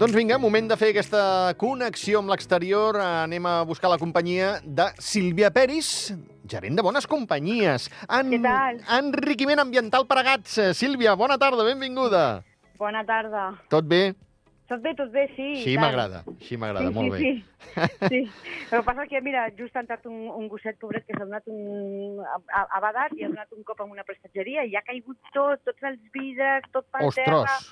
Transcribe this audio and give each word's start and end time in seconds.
Doncs 0.00 0.14
vinga, 0.16 0.38
moment 0.40 0.64
de 0.64 0.76
fer 0.80 0.94
aquesta 0.94 1.22
connexió 1.60 2.22
amb 2.22 2.32
l'exterior. 2.32 2.96
Anem 3.04 3.44
a 3.44 3.58
buscar 3.68 3.90
la 3.92 3.98
companyia 4.00 4.54
de 4.64 4.86
Sílvia 4.96 5.50
Peris, 5.52 5.90
gerent 6.48 6.78
de 6.78 6.84
Bones 6.86 7.04
Companyies. 7.04 7.90
En... 8.08 8.30
Què 8.32 8.38
tal? 8.40 8.78
Enriquiment 8.96 9.60
ambiental 9.60 10.06
per 10.08 10.16
a 10.16 10.22
gats. 10.24 10.54
Sílvia, 10.78 11.12
bona 11.20 11.36
tarda, 11.42 11.66
benvinguda. 11.68 12.22
Bona 12.80 13.02
tarda. 13.04 13.42
Tot 13.68 13.90
bé? 13.90 14.14
Tot 14.72 14.80
bé, 14.80 14.94
tot 14.96 15.10
bé, 15.12 15.26
sí. 15.34 15.50
Tant. 15.66 15.82
m'agrada, 15.82 16.22
així 16.32 16.56
m'agrada, 16.62 16.88
sí, 16.88 16.96
molt 16.96 17.12
sí, 17.12 17.12
bé. 17.12 17.82
Sí, 17.82 18.08
sí. 18.14 18.22
El 18.70 18.78
que 18.78 18.82
passa 18.86 19.04
que, 19.10 19.20
mira, 19.26 19.42
just 19.58 19.76
ha 19.76 19.82
entrat 19.84 20.08
un, 20.08 20.30
un 20.32 20.48
gosset 20.48 20.78
pobret 20.80 21.04
que 21.04 21.18
s'ha 21.18 21.26
donat 21.26 21.44
un... 21.52 22.22
ha 22.48 22.80
badat 22.86 23.12
i 23.18 23.26
ha 23.26 23.28
donat 23.34 23.52
un 23.52 23.68
cop 23.68 23.84
en 23.84 23.92
una 23.98 24.06
prestatgeria 24.08 24.64
i 24.64 24.80
ha 24.80 24.84
caigut 24.88 25.20
tot, 25.36 25.60
tots 25.68 25.90
els 25.92 26.00
vidres, 26.16 26.64
tot 26.72 26.88
per 26.88 27.04
terra. 27.18 27.42
Ostres, 27.42 27.68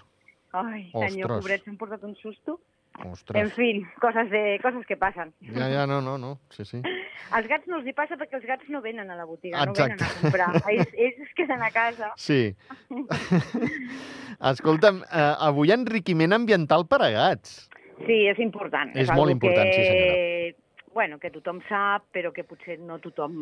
Ai, 0.56 0.88
senyor, 0.94 1.38
pobret, 1.38 1.64
s'han 1.64 1.76
portat 1.80 2.04
un 2.04 2.16
susto. 2.16 2.58
En 2.98 3.12
ostres. 3.12 3.52
fi, 3.54 3.84
coses, 4.02 4.30
de, 4.30 4.58
coses 4.62 4.86
que 4.86 4.96
passen. 4.98 5.30
Ja, 5.54 5.68
ja, 5.70 5.84
no, 5.86 6.00
no, 6.02 6.16
no, 6.18 6.38
sí, 6.50 6.64
sí. 6.64 6.80
Als 7.36 7.46
gats 7.46 7.68
no 7.68 7.76
els 7.78 7.86
hi 7.86 7.92
passa 7.92 8.16
perquè 8.16 8.38
els 8.38 8.46
gats 8.48 8.70
no 8.72 8.80
venen 8.80 9.10
a 9.12 9.14
la 9.18 9.26
botiga, 9.28 9.60
Exacte. 9.68 9.98
no 9.98 9.98
venen 9.98 10.02
a 10.02 10.20
comprar. 10.22 10.48
Ells, 10.72 10.94
ells 10.96 11.18
es 11.26 11.34
queden 11.36 11.62
a 11.62 11.68
casa. 11.70 12.08
Sí. 12.16 12.54
Escolta'm, 14.50 15.02
eh, 15.04 15.34
avui 15.50 15.72
enriquiment 15.74 16.32
ambiental 16.32 16.86
per 16.88 17.02
a 17.04 17.10
gats. 17.12 17.68
Sí, 18.06 18.24
és 18.30 18.40
important. 18.42 18.94
És 18.96 19.10
algo 19.10 19.24
molt 19.24 19.34
important, 19.34 19.68
que, 19.68 19.76
sí, 19.76 19.84
senyora. 19.92 20.88
Bueno, 20.94 21.18
que 21.22 21.30
tothom 21.30 21.60
sap, 21.68 22.08
però 22.14 22.32
que 22.34 22.42
potser 22.48 22.78
no 22.80 22.98
tothom 23.02 23.34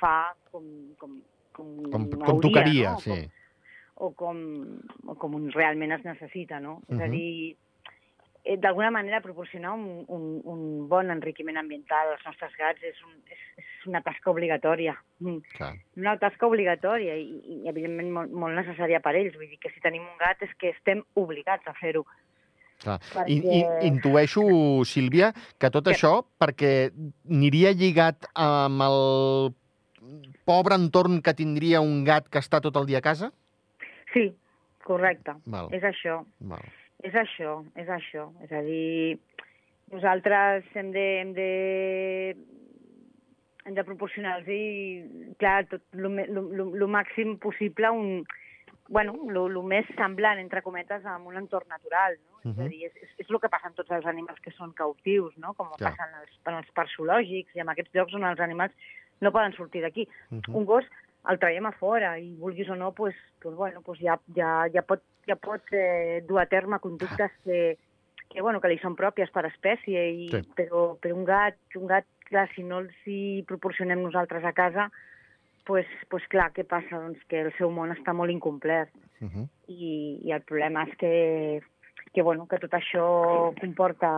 fa 0.00 0.32
com, 0.50 0.64
com, 0.98 1.18
com, 1.52 1.72
Com, 1.92 2.08
com 2.10 2.24
hauria, 2.32 2.48
tocaria, 2.48 2.94
no? 2.96 3.02
sí. 3.04 3.18
O 3.96 4.10
com, 4.12 4.38
o 5.06 5.14
com 5.14 5.34
un 5.38 5.50
realment 5.52 5.92
es 5.92 6.04
necessita, 6.04 6.58
no? 6.60 6.80
És 6.88 6.98
a 6.98 7.06
Mhm. 7.06 7.10
dir, 7.12 7.56
eh, 8.44 8.56
d'alguna 8.58 8.90
manera 8.90 9.20
proporcionar 9.20 9.72
un, 9.72 10.04
un, 10.08 10.40
un 10.44 10.88
bon 10.88 11.10
enriquiment 11.10 11.56
ambiental 11.56 12.10
als 12.12 12.24
nostres 12.26 12.52
gats 12.58 12.82
és, 12.82 12.96
un, 13.06 13.12
és, 13.30 13.38
és 13.56 13.86
una 13.86 14.02
tasca 14.02 14.30
obligatòria. 14.30 14.96
Mm. 15.20 15.38
Clar. 15.56 15.74
Una 15.96 16.16
tasca 16.18 16.46
obligatòria 16.46 17.14
i, 17.16 17.62
i 17.62 17.68
evidentment, 17.68 18.10
molt, 18.10 18.32
molt 18.32 18.54
necessària 18.58 19.00
per 19.00 19.14
ells. 19.14 19.36
Vull 19.36 19.48
dir 19.48 19.58
que 19.62 19.70
si 19.70 19.80
tenim 19.80 20.02
un 20.02 20.18
gat 20.18 20.42
és 20.42 20.50
que 20.58 20.70
estem 20.70 21.04
obligats 21.14 21.66
a 21.68 21.74
fer-ho. 21.74 22.04
Clar. 22.82 22.98
Perquè- 22.98 23.30
I, 23.30 23.60
i, 23.60 23.86
intueixo, 23.86 24.42
Sílvia, 24.84 25.32
que 25.58 25.70
tot 25.70 25.84
Que- 25.86 25.94
això 25.94 26.26
perquè 26.40 26.90
aniria 27.30 27.70
lligat 27.72 28.26
amb 28.34 28.82
el 28.82 29.54
pobre 30.44 30.74
entorn 30.74 31.22
que 31.22 31.32
tindria 31.32 31.80
un 31.80 32.02
gat 32.04 32.28
que 32.28 32.38
està 32.42 32.60
tot 32.60 32.76
el 32.76 32.86
dia 32.86 32.98
a 32.98 33.00
casa? 33.06 33.32
Sí, 34.14 34.28
correcte. 34.84 35.34
Val, 35.46 35.68
És 35.74 35.82
això. 35.84 36.22
val. 36.40 36.64
És 37.04 37.12
això, 37.14 37.58
és 37.76 37.88
això. 37.92 38.30
És 38.46 38.52
a 38.52 38.62
dir, 38.64 39.18
nosaltres 39.92 40.64
hem 40.74 40.92
de, 40.94 41.04
hem 41.20 41.32
de, 41.36 42.36
hem 43.66 43.74
de 43.74 43.84
proporcionar-los, 43.84 45.36
clar, 45.40 45.66
tot 45.68 45.82
lo, 45.92 46.08
me- 46.10 46.26
lo, 46.28 46.42
lo, 46.52 46.66
lo 46.76 46.88
màxim 46.88 47.36
possible 47.40 47.90
un, 47.90 48.24
bueno, 48.88 49.14
lo, 49.32 49.46
lo 49.48 49.62
més 49.64 49.86
semblant, 49.96 50.38
entre 50.40 50.62
cometes, 50.62 51.04
amb 51.08 51.26
un 51.30 51.36
entorn 51.40 51.68
natural, 51.72 52.18
no? 52.28 52.38
És 52.44 52.58
a 52.58 52.62
Mhm. 52.62 52.68
dir, 52.68 52.84
és, 52.84 52.96
és, 53.02 53.10
és 53.24 53.30
el 53.30 53.40
que 53.40 53.48
passa 53.48 53.66
amb 53.68 53.76
tots 53.76 53.90
els 53.90 54.04
animals 54.06 54.40
que 54.40 54.50
són 54.52 54.72
cautius, 54.72 55.36
no? 55.38 55.54
Com 55.54 55.70
Clar. 55.78 55.92
passa 55.94 56.08
en 56.10 56.20
els, 56.20 56.40
en 56.46 56.54
els 56.54 56.70
parcs 56.76 56.92
zoològics 56.96 57.54
i 57.56 57.60
en 57.60 57.68
aquests 57.72 57.94
llocs 57.94 58.14
on 58.14 58.24
els 58.24 58.40
animals 58.40 58.72
no 59.20 59.32
poden 59.32 59.54
sortir 59.56 59.80
d'aquí. 59.80 60.06
Mhm. 60.30 60.54
Un 60.54 60.64
gos 60.66 60.84
el 61.30 61.38
traiem 61.40 61.66
a 61.66 61.72
fora 61.72 62.18
i 62.20 62.34
vulguis 62.36 62.68
o 62.70 62.76
no, 62.76 62.92
pues, 62.92 63.14
pues, 63.40 63.54
bueno, 63.56 63.80
pues 63.82 64.00
ja, 64.00 64.18
ja, 64.36 64.66
ja 64.72 64.82
pot, 64.82 65.02
ja 65.26 65.36
pot 65.40 65.62
eh, 65.72 66.22
dur 66.28 66.40
a 66.42 66.46
terme 66.46 66.78
conductes 66.80 67.32
que, 67.44 67.78
que, 68.28 68.42
bueno, 68.42 68.60
que 68.60 68.68
li 68.68 68.78
són 68.82 68.96
pròpies 68.98 69.30
per 69.32 69.46
espècie, 69.48 70.02
i, 70.10 70.28
Sí. 70.32 70.42
però, 70.56 70.96
però 71.00 71.16
un 71.16 71.24
gat, 71.24 71.56
un 71.80 71.86
gat, 71.88 72.04
clar, 72.28 72.48
si 72.54 72.62
no 72.62 72.82
els 72.84 72.94
hi 73.06 73.44
proporcionem 73.48 74.02
nosaltres 74.02 74.44
a 74.44 74.52
casa, 74.52 74.90
pues, 75.64 75.86
pues 76.10 76.26
clar, 76.28 76.50
què 76.52 76.64
passa? 76.68 76.98
Doncs 77.00 77.22
que 77.28 77.40
el 77.40 77.52
seu 77.56 77.70
món 77.72 77.92
està 77.94 78.12
molt 78.12 78.30
incomplet 78.32 78.90
Mhm. 79.20 79.48
i, 79.68 80.20
i 80.28 80.32
el 80.32 80.42
problema 80.42 80.82
és 80.84 80.96
que, 80.98 81.62
que, 82.12 82.22
bueno, 82.22 82.46
que 82.46 82.58
tot 82.58 82.72
això 82.76 83.54
comporta, 83.60 84.10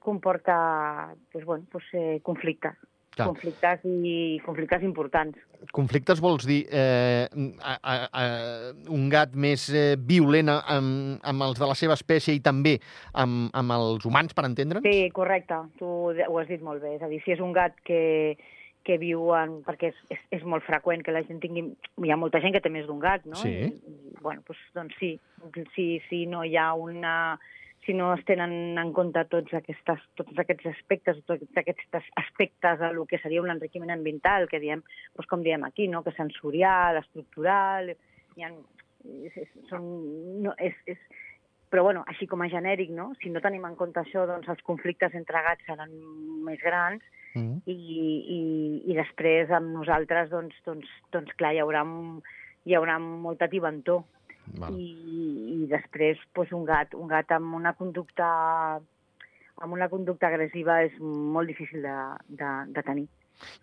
comporta 0.00 1.14
pues, 1.30 1.44
bueno, 1.44 1.64
pues, 1.70 1.84
eh, 1.92 2.18
conflictes. 2.22 2.74
Clar. 3.18 3.32
Conflictes 3.32 3.80
i 3.82 4.38
conflictes 4.44 4.84
importants. 4.86 5.38
Conflictes 5.74 6.20
vols 6.22 6.44
dir 6.46 6.60
eh, 6.70 7.26
a, 7.26 7.72
a, 7.74 7.94
a, 8.06 8.26
un 8.94 9.08
gat 9.10 9.34
més 9.34 9.64
eh, 9.74 9.96
violent 9.98 10.52
amb, 10.54 11.16
amb 11.26 11.46
els 11.48 11.58
de 11.58 11.66
la 11.66 11.74
seva 11.78 11.96
espècie 11.98 12.36
i 12.36 12.42
també 12.44 12.76
amb, 13.18 13.48
amb 13.58 13.74
els 13.74 14.06
humans, 14.06 14.36
per 14.38 14.46
entendre'ns? 14.46 14.86
Sí, 14.86 15.10
correcte, 15.16 15.58
tu 15.80 15.88
ho 16.14 16.38
has 16.38 16.46
dit 16.46 16.62
molt 16.62 16.84
bé. 16.84 16.94
És 16.94 17.02
a 17.02 17.10
dir, 17.10 17.18
si 17.24 17.34
és 17.34 17.42
un 17.42 17.50
gat 17.56 17.74
que, 17.88 18.38
que 18.86 19.00
viu 19.02 19.32
en... 19.34 19.58
perquè 19.66 19.90
és, 19.90 20.00
és, 20.14 20.24
és 20.38 20.46
molt 20.46 20.66
freqüent 20.68 21.02
que 21.02 21.14
la 21.16 21.26
gent 21.26 21.42
tingui... 21.42 21.66
Hi 22.06 22.14
ha 22.14 22.20
molta 22.22 22.38
gent 22.44 22.54
que 22.54 22.62
té 22.62 22.70
més 22.70 22.86
d'un 22.86 23.02
gat, 23.02 23.26
no? 23.26 23.40
Sí. 23.42 23.50
I, 23.66 23.74
i, 23.74 24.16
bueno, 24.22 24.46
doncs, 24.46 24.62
doncs 24.78 25.02
sí, 25.02 25.16
si, 25.74 25.90
si 26.06 26.26
no 26.30 26.46
hi 26.46 26.54
ha 26.54 26.70
una... 26.78 27.16
Si 27.88 27.94
no 27.96 28.10
es 28.12 28.20
tenen 28.28 28.76
en 28.76 28.90
compte 28.92 29.22
tots, 29.32 29.54
aquestes, 29.56 30.02
tots 30.20 30.40
aquests 30.42 30.66
aspectes, 30.74 31.22
tots 31.24 31.56
aquests 31.56 32.10
aspectes 32.20 32.82
de 32.82 32.90
lo 32.92 33.06
que 33.08 33.16
seria 33.22 33.40
un 33.40 33.48
enriquiment 33.48 33.94
ambiental, 33.94 34.44
que 34.50 34.60
diem, 34.60 34.82
doncs 35.16 35.30
com 35.30 35.40
diem 35.40 35.64
aquí, 35.64 35.88
no? 35.88 36.02
que 36.04 36.12
sensorial, 36.12 37.00
estructural, 37.00 37.94
hi 38.36 38.44
ha, 38.44 38.52
és, 39.24 39.38
és, 39.40 39.54
són, 39.70 39.88
no, 40.44 40.52
és, 40.60 40.76
és, 40.84 41.00
però 41.72 41.86
bueno, 41.88 42.04
així 42.12 42.28
com 42.28 42.44
a 42.44 42.50
genèric, 42.52 42.92
no? 42.92 43.14
si 43.22 43.32
no 43.32 43.40
tenim 43.40 43.64
en 43.64 43.78
compte 43.80 44.04
això, 44.04 44.28
doncs 44.28 44.52
els 44.52 44.60
conflictes 44.68 45.16
entre 45.16 45.40
gats 45.48 45.64
seran 45.64 45.96
més 46.44 46.60
grans 46.60 47.00
Mhm. 47.34 47.60
i, 47.66 47.74
i, 47.74 48.40
i 48.90 48.96
després 48.96 49.50
amb 49.54 49.74
nosaltres, 49.76 50.30
doncs, 50.32 50.56
doncs, 50.66 50.88
doncs 51.14 51.34
clar, 51.40 51.54
hi 51.54 51.62
haurà, 51.62 51.84
hi 52.66 52.76
haurà 52.78 52.98
molta 53.00 53.48
tibantor. 53.52 54.04
Val. 54.56 54.78
I, 54.78 54.88
I 55.64 55.68
després 55.70 56.20
doncs, 56.34 56.54
un 56.56 56.64
gat, 56.68 56.94
un 56.94 57.08
gat 57.10 57.30
amb 57.36 57.54
una 57.58 57.74
conducta 57.78 58.28
amb 59.58 59.74
una 59.74 59.88
conducta 59.90 60.28
agressiva 60.30 60.82
és 60.86 60.94
molt 61.02 61.50
difícil 61.50 61.82
de, 61.82 61.94
de, 62.28 62.50
de 62.74 62.82
tenir. 62.86 63.08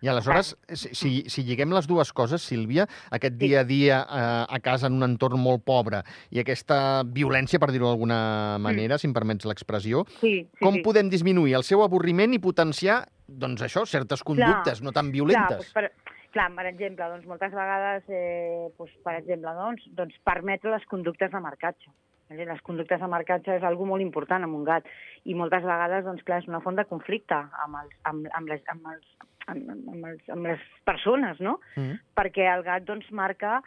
I 0.00 0.08
aleshores, 0.08 0.54
si, 0.72 0.92
si, 0.96 1.10
si 1.28 1.42
lliguem 1.44 1.72
les 1.76 1.88
dues 1.88 2.12
coses, 2.16 2.44
Sílvia, 2.48 2.86
aquest 3.12 3.36
dia 3.40 3.60
a 3.60 3.66
dia 3.68 3.98
eh, 4.00 4.56
a 4.56 4.60
casa 4.64 4.88
en 4.88 4.96
un 4.96 5.04
entorn 5.04 5.40
molt 5.40 5.66
pobre 5.68 6.02
i 6.32 6.40
aquesta 6.40 6.78
violència, 7.04 7.60
per 7.60 7.70
dir-ho 7.74 7.90
d'alguna 7.90 8.56
manera, 8.62 8.96
si 9.00 9.08
em 9.08 9.14
permets 9.16 9.48
l'expressió, 9.48 10.06
Sí, 10.20 10.32
sí, 10.48 10.62
com 10.62 10.78
sí. 10.78 10.84
podem 10.86 11.12
disminuir 11.12 11.58
el 11.60 11.66
seu 11.68 11.84
avorriment 11.84 12.32
i 12.36 12.40
potenciar, 12.42 13.02
doncs 13.28 13.66
això, 13.68 13.84
certes 13.88 14.24
conductes 14.24 14.80
no 14.80 14.92
tan 14.96 15.10
Clar, 15.10 15.16
violentes? 15.18 15.60
doncs 15.60 15.76
per, 15.76 15.90
clar, 16.36 16.50
per 16.56 16.66
exemple, 16.68 17.08
doncs 17.12 17.28
moltes 17.30 17.54
vegades, 17.56 18.04
eh, 18.12 18.68
doncs, 18.76 18.98
per 19.04 19.14
exemple, 19.20 19.54
doncs, 19.56 19.86
doncs 19.96 20.18
permetre 20.26 20.74
les 20.74 20.84
conductes 20.90 21.32
de 21.32 21.40
marcatge. 21.40 21.92
Les 22.28 22.60
conductes 22.66 23.00
de 23.00 23.08
marcatge 23.08 23.54
és 23.54 23.64
algo 23.64 23.86
molt 23.86 24.02
important 24.02 24.42
amb 24.42 24.58
un 24.58 24.64
gat 24.66 24.86
i 25.24 25.36
moltes 25.38 25.62
vegades, 25.62 26.04
doncs, 26.04 26.24
clar, 26.26 26.40
és 26.42 26.50
una 26.50 26.60
font 26.64 26.76
de 26.76 26.84
conflicte 26.90 27.38
amb, 27.38 27.80
els, 27.82 27.96
amb, 28.10 28.28
amb, 28.34 28.50
les, 28.50 28.62
amb, 28.72 28.88
els, 28.92 29.12
amb, 29.46 29.70
amb, 29.76 30.06
els, 30.10 30.30
amb 30.34 30.50
les 30.50 30.64
persones, 30.84 31.40
no? 31.40 31.60
Mhm. 31.76 32.00
Perquè 32.18 32.48
el 32.52 32.66
gat, 32.66 32.86
doncs, 32.86 33.10
marca 33.10 33.60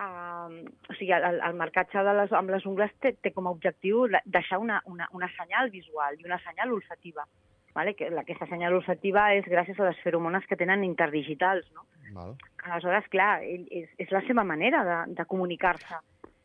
Uh, 0.00 0.64
o 0.88 0.94
sigui, 0.96 1.12
el, 1.12 1.42
el 1.44 1.56
marcatge 1.60 2.00
de 2.06 2.12
les, 2.16 2.30
amb 2.32 2.48
les 2.48 2.64
ungles 2.64 2.92
té, 3.04 3.10
té 3.20 3.34
com 3.34 3.44
a 3.44 3.50
objectiu 3.52 4.06
deixar 4.24 4.56
una, 4.62 4.78
una, 4.88 5.10
una 5.12 5.28
senyal 5.34 5.68
visual 5.68 6.16
i 6.16 6.24
una 6.24 6.38
senyal 6.40 6.72
olfativa. 6.72 7.26
Vale? 7.80 7.94
Que 7.96 8.10
la- 8.12 8.20
aquesta 8.26 8.46
senyal 8.46 8.76
olfativa 8.76 9.30
és 9.34 9.48
gràcies 9.48 9.80
a 9.80 9.88
les 9.88 9.98
feromones 10.04 10.44
que 10.46 10.56
tenen 10.60 10.84
interdigitals. 10.84 11.66
No? 11.72 11.86
Val. 12.12 12.36
Aleshores, 12.68 13.08
clar, 13.08 13.40
és, 13.42 13.88
és 13.98 14.10
la 14.12 14.20
seva 14.28 14.44
manera 14.44 14.84
de, 14.84 14.98
de 15.16 15.24
comunicar-se. 15.30 16.00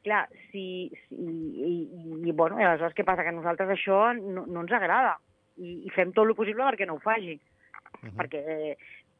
Clar, 0.05 0.27
si, 0.51 0.91
si, 1.07 1.15
i, 1.17 1.71
i, 1.89 2.19
i, 2.29 2.31
bueno, 2.31 2.59
i 2.61 2.63
aleshores 2.63 2.93
què 2.95 3.03
passa? 3.03 3.23
Que 3.25 3.33
a 3.33 3.35
nosaltres 3.35 3.71
això 3.73 4.13
no, 4.15 4.45
no 4.45 4.61
ens 4.63 4.71
agrada 4.77 5.15
i, 5.57 5.79
i 5.87 5.91
fem 5.95 6.11
tot 6.13 6.27
el 6.29 6.35
possible 6.37 6.63
perquè 6.67 6.85
no 6.87 6.99
ho 6.99 7.01
faci. 7.03 7.35
Mhm. 8.03 8.13
Perquè, 8.19 8.43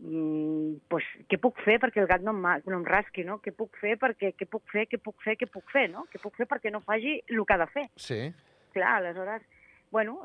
mm, 0.05 0.75
pues, 0.91 1.03
què 1.31 1.39
puc 1.41 1.57
fer 1.65 1.79
perquè 1.81 2.03
el 2.03 2.07
gat 2.11 2.21
no 2.21 2.35
em, 2.35 2.45
no 2.69 2.77
em 2.79 2.85
rasqui, 2.85 3.25
no? 3.25 3.39
Què 3.41 3.51
puc 3.55 3.75
fer 3.81 3.95
perquè, 4.01 4.33
què 4.37 4.45
puc 4.49 4.63
fer, 4.71 4.85
què 4.91 4.99
puc 5.01 5.17
fer, 5.25 5.35
què 5.41 5.49
puc 5.51 5.71
fer, 5.73 5.87
no? 5.89 6.05
Què 6.13 6.21
puc 6.21 6.37
fer 6.37 6.47
perquè 6.51 6.71
no 6.71 6.83
faci 6.85 7.17
el 7.27 7.43
que 7.45 7.57
ha 7.57 7.61
de 7.63 7.69
fer? 7.73 7.87
Sí. 7.95 8.21
Clar, 8.75 8.97
aleshores, 8.99 9.41
bueno, 9.95 10.17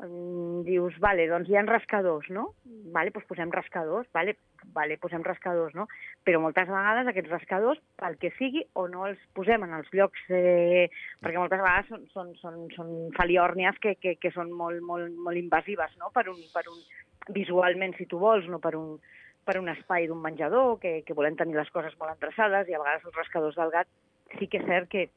dius, 0.67 0.97
vale, 0.99 1.29
doncs 1.31 1.47
hi 1.47 1.55
ha 1.55 1.61
rascadors, 1.63 2.25
no? 2.35 2.49
Vale, 2.91 3.13
doncs 3.15 3.27
posem 3.29 3.53
rascadors, 3.55 4.09
vale, 4.11 4.33
vale, 4.75 4.97
posem 4.99 5.23
rascadors, 5.23 5.71
no? 5.79 5.85
Però 6.27 6.41
moltes 6.43 6.67
vegades 6.67 7.07
aquests 7.07 7.31
rascadors, 7.31 7.79
pel 8.01 8.17
que 8.19 8.33
sigui, 8.35 8.65
o 8.75 8.83
no 8.91 9.05
els 9.07 9.21
posem 9.37 9.63
en 9.63 9.77
els 9.77 9.87
llocs, 9.95 10.25
eh, 10.27 10.89
perquè 11.23 11.39
moltes 11.39 11.63
vegades 11.63 11.87
són, 11.87 12.03
són, 12.11 12.33
són, 12.41 12.59
són 12.75 12.91
faliòrnies 13.15 13.79
que, 13.79 13.95
que, 13.95 14.17
que 14.19 14.33
són 14.35 14.51
molt, 14.51 14.83
molt, 14.83 15.07
molt 15.15 15.39
invasives, 15.39 15.95
no? 16.03 16.11
Per 16.11 16.27
un, 16.33 16.43
per 16.51 16.67
un, 16.67 16.83
visualment, 17.31 17.95
si 17.95 18.11
tu 18.11 18.19
vols, 18.19 18.51
no 18.51 18.59
per 18.59 18.75
un, 18.75 18.97
per 19.47 19.55
un 19.61 19.71
espai 19.71 20.11
d'un 20.11 20.19
menjador, 20.19 20.81
que, 20.83 20.97
que 21.07 21.15
volem 21.15 21.39
tenir 21.39 21.55
les 21.55 21.71
coses 21.71 21.95
molt 21.95 22.17
endreçades, 22.17 22.67
i 22.67 22.75
a 22.75 22.83
vegades 22.83 23.07
els 23.07 23.23
rascadors 23.23 23.55
del 23.55 23.71
gat 23.79 23.87
sí 24.35 24.51
que 24.51 24.59
és 24.59 24.67
cert 24.67 24.91
que 24.91 25.07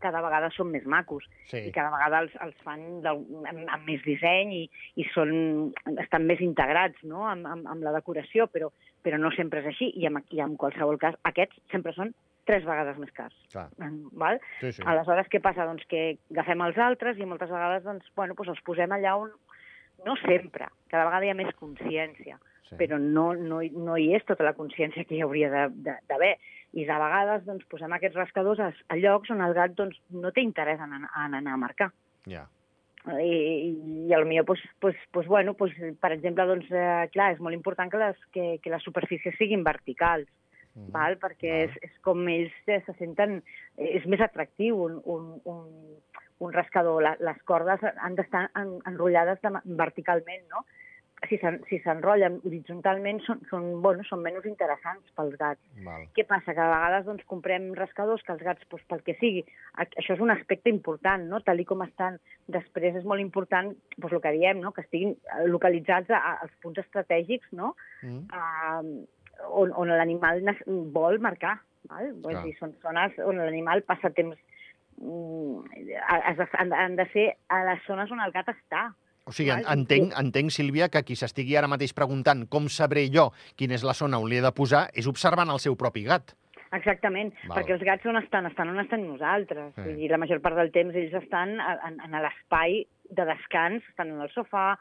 cada 0.00 0.20
vegada 0.22 0.50
són 0.54 0.70
més 0.70 0.84
macos 0.86 1.24
Sí. 1.50 1.58
i 1.68 1.72
cada 1.74 1.90
vegada 1.90 2.20
els, 2.24 2.34
els 2.44 2.54
fan 2.64 3.00
del, 3.02 3.24
amb, 3.50 3.64
amb 3.66 3.86
més 3.88 4.02
disseny 4.06 4.52
i, 4.54 4.62
i 4.96 5.04
són, 5.14 5.72
estan 5.98 6.26
més 6.26 6.40
integrats 6.44 7.02
no? 7.02 7.24
amb, 7.26 7.46
amb, 7.46 7.66
amb 7.66 7.82
la 7.86 7.92
decoració, 7.96 8.46
però, 8.52 8.70
però 9.02 9.18
no 9.18 9.30
sempre 9.36 9.60
és 9.64 9.66
així 9.72 9.90
i 9.98 10.06
en, 10.06 10.20
i 10.30 10.40
en 10.44 10.56
qualsevol 10.56 10.98
cas 11.02 11.18
aquests 11.28 11.58
sempre 11.72 11.92
són 11.96 12.14
tres 12.48 12.64
vegades 12.64 12.96
més 12.96 13.10
cars. 13.12 13.34
Clar. 13.52 13.66
Mm, 13.76 14.08
Val? 14.16 14.38
Sí, 14.62 14.70
sí. 14.72 14.82
Aleshores, 14.88 15.26
què 15.28 15.40
passa? 15.44 15.66
Doncs 15.68 15.84
que 15.90 16.14
agafem 16.32 16.62
els 16.64 16.78
altres 16.80 17.18
i 17.20 17.26
moltes 17.28 17.50
vegades 17.52 17.84
doncs, 17.84 18.06
bueno, 18.16 18.32
doncs 18.38 18.54
els 18.56 18.62
posem 18.64 18.94
allà 18.96 19.18
on... 19.20 19.34
No 20.06 20.14
sempre, 20.22 20.68
cada 20.88 21.04
vegada 21.08 21.26
hi 21.26 21.32
ha 21.32 21.34
més 21.36 21.50
consciència, 21.58 22.38
Sí. 22.68 22.76
però 22.76 22.98
no, 23.00 23.32
no, 23.34 23.62
no 23.80 23.94
hi 23.96 24.10
és 24.14 24.24
tota 24.28 24.44
la 24.44 24.52
consciència 24.52 25.04
que 25.08 25.14
hi 25.16 25.22
hauria 25.24 25.48
de- 25.48 25.70
de- 25.88 25.94
d'haver. 26.06 26.34
I 26.78 26.84
de 26.86 26.98
vegades 27.00 27.44
doncs, 27.46 27.66
posem 27.72 27.94
aquests 27.96 28.18
rascadors 28.20 28.60
a, 28.62 28.70
a 28.70 28.98
llocs 29.00 29.32
on 29.34 29.42
el 29.42 29.56
gat 29.56 29.74
doncs, 29.78 29.98
no 30.14 30.30
té 30.34 30.44
interès 30.46 30.80
en, 30.84 30.94
en 30.94 31.34
anar 31.40 31.56
a 31.56 31.60
marcar. 31.60 31.90
Ja. 32.28 32.44
I, 33.08 33.32
i 34.10 34.12
potser, 34.12 34.44
pues, 34.46 34.60
pues, 34.80 34.96
pues, 35.12 35.26
bueno, 35.26 35.54
pues, 35.54 35.72
per 36.00 36.12
exemple, 36.12 36.44
doncs, 36.46 36.68
eh, 36.70 37.08
clar, 37.14 37.32
és 37.34 37.40
molt 37.40 37.56
important 37.56 37.90
que 37.90 38.00
les, 38.02 38.18
que, 38.34 38.46
que 38.62 38.70
les 38.70 38.84
superfícies 38.84 39.38
siguin 39.38 39.64
verticals, 39.64 40.28
Mhm. 40.78 40.92
val? 40.92 41.18
perquè 41.18 41.50
Val. 41.50 41.68
és, 41.68 41.78
és 41.82 41.98
com 42.04 42.26
ells 42.28 42.54
eh, 42.66 42.80
se 42.86 42.94
senten... 42.98 43.40
És 43.78 44.06
més 44.06 44.20
atractiu 44.20 44.78
un, 44.84 45.00
un, 45.04 45.40
un, 45.44 45.64
un 46.44 46.52
rascador. 46.52 47.02
La, 47.02 47.16
les 47.20 47.40
cordes 47.48 47.82
han 47.96 48.16
d'estar 48.18 48.48
en, 48.58 48.76
enrotllades 48.90 49.40
de, 49.42 49.52
verticalment, 49.78 50.44
no? 50.52 50.64
Si 51.26 51.36
s'en- 51.42 51.58
si 51.66 51.80
s'enrotllen 51.82 52.36
horitzontalment 52.46 53.18
són, 53.26 53.40
són, 53.50 53.64
bueno, 53.82 54.04
són 54.06 54.20
menys 54.22 54.44
interessants 54.46 55.10
pels 55.18 55.34
gats. 55.40 55.60
Val. 55.84 56.04
Què 56.14 56.24
passa? 56.24 56.54
Que 56.54 56.62
a 56.62 56.68
vegades 56.70 57.08
doncs, 57.08 57.24
comprem 57.26 57.72
rascadors 57.74 58.22
que 58.22 58.32
els 58.36 58.44
gats, 58.46 58.62
doncs, 58.70 58.84
pel 58.86 59.02
que 59.02 59.16
sigui, 59.18 59.42
això 59.82 60.14
és 60.14 60.22
un 60.22 60.30
aspecte 60.30 60.70
important, 60.70 61.26
no? 61.26 61.40
tal 61.42 61.64
com 61.66 61.82
estan. 61.82 62.20
Després 62.46 62.94
és 63.00 63.04
molt 63.04 63.20
important 63.20 63.74
doncs, 63.96 64.12
el 64.12 64.22
que 64.22 64.34
diem, 64.36 64.60
no? 64.62 64.70
que 64.72 64.84
estiguin 64.86 65.16
eh, 65.16 65.46
localitzats 65.50 66.10
a, 66.14 66.38
als 66.44 66.54
punts 66.62 66.78
estratègics 66.78 67.50
no? 67.52 67.74
Mm. 68.02 68.22
uh, 68.30 69.50
on, 69.50 69.74
on 69.74 69.90
l'animal 69.90 70.40
vol 70.94 71.18
marcar. 71.18 71.58
Val? 71.90 72.12
Vull 72.22 72.36
Clar. 72.36 72.44
dir, 72.46 72.54
són 72.60 72.78
zones 72.84 73.18
on 73.26 73.42
l'animal 73.42 73.82
passa 73.82 74.14
temps... 74.14 74.38
Mm, 74.98 75.66
han, 76.10 76.72
han 76.74 76.96
de 76.98 77.06
ser 77.12 77.28
a 77.54 77.62
les 77.66 77.84
zones 77.86 78.10
on 78.14 78.22
el 78.22 78.34
gat 78.34 78.48
està. 78.54 78.88
O 79.28 79.32
sigui, 79.36 79.52
entenc, 79.52 80.14
entenc, 80.16 80.52
Sílvia, 80.54 80.88
que 80.88 81.04
qui 81.04 81.16
s'estigui 81.20 81.56
ara 81.60 81.68
mateix 81.68 81.92
preguntant 81.96 82.46
com 82.48 82.68
sabré 82.72 83.06
jo 83.12 83.28
quina 83.60 83.76
és 83.76 83.84
la 83.84 83.96
zona 83.96 84.20
on 84.22 84.28
l'he 84.30 84.40
de 84.44 84.52
posar 84.56 84.86
és 84.96 85.08
observant 85.10 85.52
el 85.52 85.60
seu 85.60 85.76
propi 85.76 86.06
gat. 86.08 86.34
Exactament, 86.76 87.32
Val. 87.46 87.56
perquè 87.56 87.74
els 87.76 87.84
gats 87.84 88.06
on 88.08 88.18
estan? 88.20 88.48
Estan 88.50 88.72
on 88.72 88.80
estem 88.82 89.04
nosaltres. 89.06 89.72
Sí. 89.74 89.84
Vull 89.86 90.00
dir, 90.02 90.10
la 90.12 90.20
major 90.20 90.40
part 90.44 90.56
del 90.58 90.72
temps 90.74 90.96
ells 90.96 91.16
estan 91.22 91.56
en, 91.60 91.96
en 92.04 92.16
l'espai 92.24 92.82
de 93.08 93.26
descans, 93.28 93.84
estan 93.92 94.12
en 94.12 94.20
el 94.24 94.32
sofà, 94.34 94.74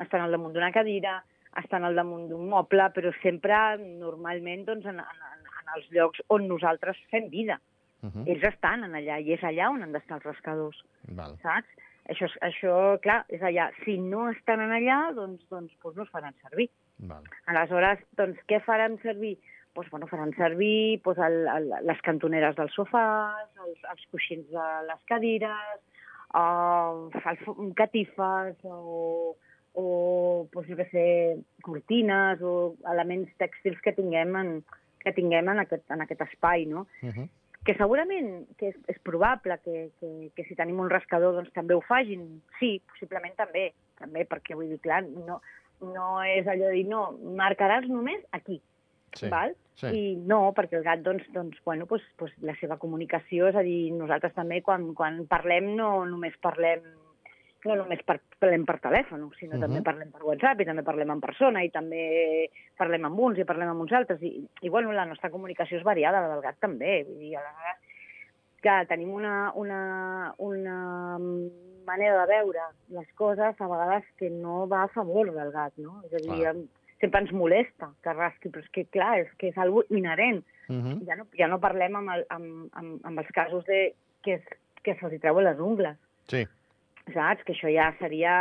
estan 0.00 0.24
al 0.24 0.32
damunt 0.34 0.54
d'una 0.56 0.72
cadira, 0.72 1.18
estan 1.60 1.84
al 1.84 1.96
damunt 1.98 2.26
d'un 2.30 2.48
moble, 2.50 2.88
però 2.96 3.12
sempre, 3.20 3.60
normalment, 4.00 4.64
doncs, 4.70 4.88
en, 4.90 5.00
en, 5.04 5.52
en 5.60 5.72
els 5.76 5.88
llocs 5.94 6.24
on 6.34 6.48
nosaltres 6.48 7.00
fem 7.12 7.28
vida. 7.32 7.60
Uh 8.04 8.10
-huh. 8.10 8.24
Ells 8.28 8.44
estan 8.48 8.84
en 8.84 8.92
allà, 8.92 9.20
i 9.20 9.32
és 9.32 9.42
allà 9.42 9.70
on 9.70 9.82
han 9.82 9.92
d'estar 9.92 10.16
els 10.16 10.24
rascadors, 10.24 10.84
Val. 11.08 11.36
saps? 11.42 11.68
Això, 12.12 12.28
això, 12.44 12.74
clar, 13.04 13.22
és 13.32 13.42
allà. 13.42 13.70
Si 13.84 13.96
no 14.00 14.28
estan 14.30 14.60
en 14.60 14.74
allà, 14.76 14.98
doncs, 15.16 15.44
doncs, 15.48 15.72
doncs 15.82 15.96
no 15.96 16.04
es 16.04 16.12
faran 16.12 16.36
servir. 16.42 16.68
Val. 17.08 17.24
Aleshores, 17.50 18.02
doncs, 18.18 18.40
què 18.50 18.60
faran 18.66 18.98
servir? 19.02 19.38
Doncs, 19.74 19.88
bueno, 19.90 20.08
faran 20.10 20.34
servir 20.36 21.00
doncs, 21.04 21.22
el, 21.24 21.38
el, 21.54 21.72
les 21.88 22.02
cantoneres 22.04 22.58
dels 22.58 22.76
sofàs, 22.76 23.48
els, 23.64 23.88
els 23.94 24.04
coixins 24.12 24.52
de 24.52 24.68
les 24.90 25.00
cadires, 25.10 25.80
uh, 26.36 27.08
el, 27.32 27.72
catifes 27.78 28.60
o, 28.68 29.32
o 29.80 29.86
doncs, 30.52 30.68
jo 30.68 30.78
què 30.82 30.88
sé, 30.92 31.06
cortines 31.64 32.44
o 32.44 32.74
elements 32.92 33.32
tèxtils 33.40 33.80
que 33.80 33.96
tinguem 33.96 34.36
en, 34.42 34.52
que 35.00 35.16
tinguem 35.16 35.48
en 35.52 35.64
aquest, 35.64 35.88
en 35.92 36.04
aquest 36.04 36.28
espai, 36.28 36.68
no? 36.68 36.84
Uh 37.00 37.16
-huh. 37.16 37.26
Que 37.64 37.74
segurament 37.78 38.44
que 38.60 38.70
és, 38.72 38.76
és 38.92 39.00
probable 39.06 39.56
que, 39.64 39.88
que, 40.00 40.10
que 40.36 40.44
si 40.48 40.56
tenim 40.58 40.82
un 40.84 40.92
rascador 40.92 41.36
doncs 41.38 41.52
també 41.56 41.76
ho 41.76 41.82
fagin. 41.86 42.26
Sí, 42.60 42.76
possiblement 42.92 43.34
també, 43.38 43.70
també 44.00 44.26
perquè 44.28 44.56
vull 44.58 44.68
dir, 44.72 44.80
clar, 44.84 45.02
no, 45.04 45.40
no 45.80 46.08
és 46.28 46.46
allò 46.46 46.70
de 46.70 46.78
dir, 46.78 46.86
no, 46.90 47.08
marcaràs 47.40 47.88
només 47.90 48.22
aquí, 48.36 48.60
Sí. 49.14 49.28
val? 49.30 49.52
Sí. 49.78 49.86
I 49.94 50.16
no, 50.26 50.52
perquè 50.54 50.78
el 50.78 50.84
gat, 50.86 51.02
doncs, 51.06 51.26
doncs, 51.34 51.58
bueno, 51.64 51.86
doncs, 51.90 52.02
doncs 52.18 52.34
la 52.46 52.54
seva 52.58 52.78
comunicació, 52.82 53.48
és 53.50 53.56
a 53.58 53.62
dir, 53.62 53.92
nosaltres 53.94 54.34
també 54.34 54.60
quan, 54.62 54.88
quan 54.98 55.20
parlem 55.30 55.72
no 55.78 56.04
només 56.10 56.34
parlem 56.42 56.82
no 57.64 57.76
només 57.76 58.02
par 58.04 58.20
parlem 58.38 58.64
per 58.66 58.78
telèfon, 58.80 59.30
sinó 59.38 59.54
uh 59.54 59.58
Mhm. 59.58 59.62
-huh. 59.62 59.66
també 59.66 59.82
parlem 59.82 60.10
per 60.12 60.22
WhatsApp 60.22 60.60
i 60.60 60.64
també 60.64 60.82
parlem 60.82 61.10
en 61.10 61.20
persona 61.20 61.64
i 61.64 61.70
també 61.70 62.50
parlem 62.76 63.04
amb 63.04 63.18
uns 63.18 63.38
i 63.38 63.44
parlem 63.44 63.68
amb 63.68 63.80
uns 63.80 63.92
altres. 63.92 64.22
I, 64.22 64.46
i 64.62 64.68
bueno, 64.68 64.92
la 64.92 65.04
nostra 65.06 65.30
comunicació 65.30 65.78
és 65.78 65.84
variada, 65.84 66.20
la 66.20 66.28
del 66.28 66.42
gat 66.42 66.58
també. 66.60 67.04
Vull 67.04 67.18
dir, 67.18 67.36
a 67.36 67.40
vegades 67.40 67.80
que 68.60 68.86
tenim 68.88 69.10
una, 69.12 69.52
una, 69.54 70.34
una 70.38 71.18
manera 71.86 72.20
de 72.20 72.26
veure 72.26 72.60
les 72.90 73.12
coses 73.14 73.60
a 73.60 73.66
vegades 73.68 74.04
que 74.16 74.30
no 74.30 74.66
va 74.66 74.84
a 74.84 74.88
favor 74.88 75.32
del 75.32 75.50
gat, 75.52 75.72
no? 75.76 76.00
És 76.06 76.14
a 76.14 76.16
dir, 76.34 76.44
em- 76.46 76.68
sempre 77.00 77.20
ens 77.20 77.32
molesta 77.32 77.90
que 78.02 78.12
rasqui, 78.14 78.48
però 78.48 78.60
és 78.62 78.68
que, 78.70 78.86
clar, 78.86 79.18
és 79.18 79.28
que 79.36 79.48
és 79.48 79.58
algo 79.58 79.84
inherent. 79.90 80.44
Uh 80.68 80.74
-huh. 80.76 81.06
Ja 81.06 81.16
no, 81.16 81.26
ja 81.36 81.46
no 81.48 81.60
parlem 81.60 81.94
amb, 81.96 82.08
el, 82.10 82.24
amb, 82.30 82.68
amb, 82.72 83.04
amb 83.04 83.18
els 83.18 83.28
casos 83.32 83.64
de 83.66 83.94
que, 84.22 84.34
es, 84.34 84.42
que 84.82 84.94
se'ls 84.94 85.20
treuen 85.20 85.44
les 85.44 85.58
ungles, 85.58 85.98
Sí. 86.26 86.46
Saps? 87.12 87.44
Que 87.44 87.52
això 87.52 87.68
ja 87.72 87.90
seria, 87.98 88.34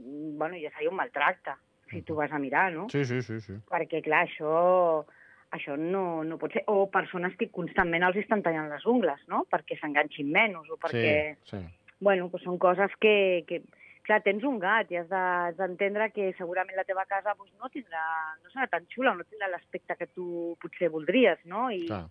bueno, 0.00 0.56
ja 0.58 0.70
seria 0.74 0.90
un 0.90 0.96
maltracte, 0.96 1.54
si 1.90 2.02
tu 2.02 2.14
vas 2.16 2.32
a 2.32 2.38
mirar, 2.38 2.72
no? 2.72 2.88
Sí, 2.90 3.04
sí, 3.04 3.20
sí, 3.22 3.40
sí. 3.40 3.58
Perquè, 3.70 4.00
clar, 4.02 4.24
això, 4.26 5.04
això 5.52 5.76
no, 5.76 6.24
no 6.24 6.38
pot 6.40 6.54
ser. 6.56 6.64
O 6.72 6.88
persones 6.90 7.36
que 7.38 7.50
constantment 7.52 8.02
els 8.08 8.16
estan 8.24 8.42
tallant 8.42 8.70
les 8.72 8.86
ungles, 8.88 9.20
no? 9.28 9.44
Perquè 9.52 9.76
s'enganxin 9.78 10.32
menys 10.32 10.70
o 10.72 10.78
perquè... 10.80 11.36
Sí, 11.44 11.56
sí. 11.58 11.62
Bueno, 12.02 12.26
doncs 12.32 12.42
són 12.48 12.58
coses 12.58 12.90
que, 12.98 13.44
que... 13.46 13.60
Clar, 14.02 14.16
tens 14.24 14.42
un 14.42 14.56
gat 14.58 14.88
i 14.90 14.96
has 14.98 15.06
de- 15.06 15.52
d'entendre 15.60 16.08
que 16.10 16.32
segurament 16.34 16.74
la 16.74 16.82
teva 16.82 17.04
casa 17.06 17.36
doncs, 17.38 17.52
no 17.60 17.68
tindrà, 17.70 18.00
no 18.42 18.50
serà 18.50 18.66
tan 18.72 18.88
xula, 18.90 19.12
no 19.14 19.22
tindrà 19.22 19.46
l'aspecte 19.52 19.94
que 19.94 20.08
tu 20.10 20.56
potser 20.64 20.88
voldries, 20.90 21.38
no? 21.46 21.68
I, 21.70 21.84
Clar. 21.86 22.08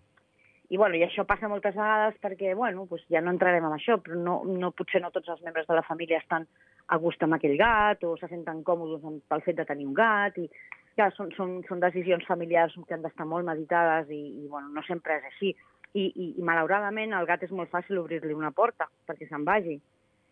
I, 0.72 0.78
bueno, 0.80 0.96
i 0.96 1.02
això 1.04 1.26
passa 1.28 1.50
moltes 1.52 1.74
vegades 1.76 2.14
perquè, 2.22 2.54
bueno, 2.56 2.86
doncs 2.88 3.04
ja 3.12 3.20
no 3.20 3.34
entrarem 3.34 3.66
en 3.68 3.74
això, 3.76 3.98
però 4.00 4.16
no, 4.16 4.38
no, 4.48 4.70
potser 4.72 5.02
no 5.02 5.10
tots 5.12 5.28
els 5.28 5.42
membres 5.44 5.66
de 5.68 5.76
la 5.76 5.84
família 5.84 6.20
estan 6.22 6.46
a 6.88 6.96
gust 7.02 7.20
amb 7.22 7.36
aquell 7.36 7.58
gat 7.60 8.06
o 8.08 8.14
se 8.16 8.28
senten 8.30 8.62
còmodes 8.64 9.04
amb, 9.04 9.20
pel 9.28 9.44
fet 9.44 9.58
de 9.58 9.66
tenir 9.68 9.84
un 9.90 9.92
gat. 9.98 10.38
I, 10.40 10.48
clar, 10.96 11.10
són, 11.16 11.28
són, 11.36 11.58
són 11.68 11.82
decisions 11.84 12.24
familiars 12.28 12.78
que 12.88 12.96
han 12.96 13.04
d'estar 13.04 13.28
molt 13.28 13.44
meditades 13.44 14.08
i, 14.08 14.22
i 14.40 14.48
bueno, 14.48 14.72
no 14.72 14.84
sempre 14.88 15.20
és 15.20 15.28
així. 15.28 15.52
I, 15.92 16.06
i, 16.08 16.30
I, 16.38 16.46
malauradament, 16.48 17.12
al 17.12 17.28
gat 17.28 17.44
és 17.44 17.52
molt 17.52 17.68
fàcil 17.68 18.00
obrir-li 18.00 18.32
una 18.32 18.54
porta 18.56 18.88
perquè 19.08 19.28
se'n 19.28 19.44
vagi. 19.44 19.76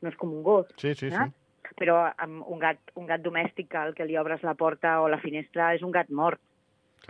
No 0.00 0.08
és 0.08 0.16
com 0.16 0.32
un 0.32 0.40
gos 0.40 0.72
Sí, 0.80 0.94
sí, 0.94 1.12
sí. 1.12 1.12
Eh? 1.12 1.28
però 1.76 2.00
amb 2.18 2.48
un 2.50 2.58
gat, 2.58 2.80
un 2.98 3.04
gat 3.06 3.20
domèstic 3.22 3.74
al 3.78 3.92
que 3.94 4.06
li 4.08 4.16
obres 4.18 4.40
la 4.42 4.56
porta 4.58 4.96
o 5.04 5.08
la 5.12 5.20
finestra 5.20 5.74
és 5.76 5.84
un 5.86 5.92
gat 5.94 6.08
mort. 6.10 6.40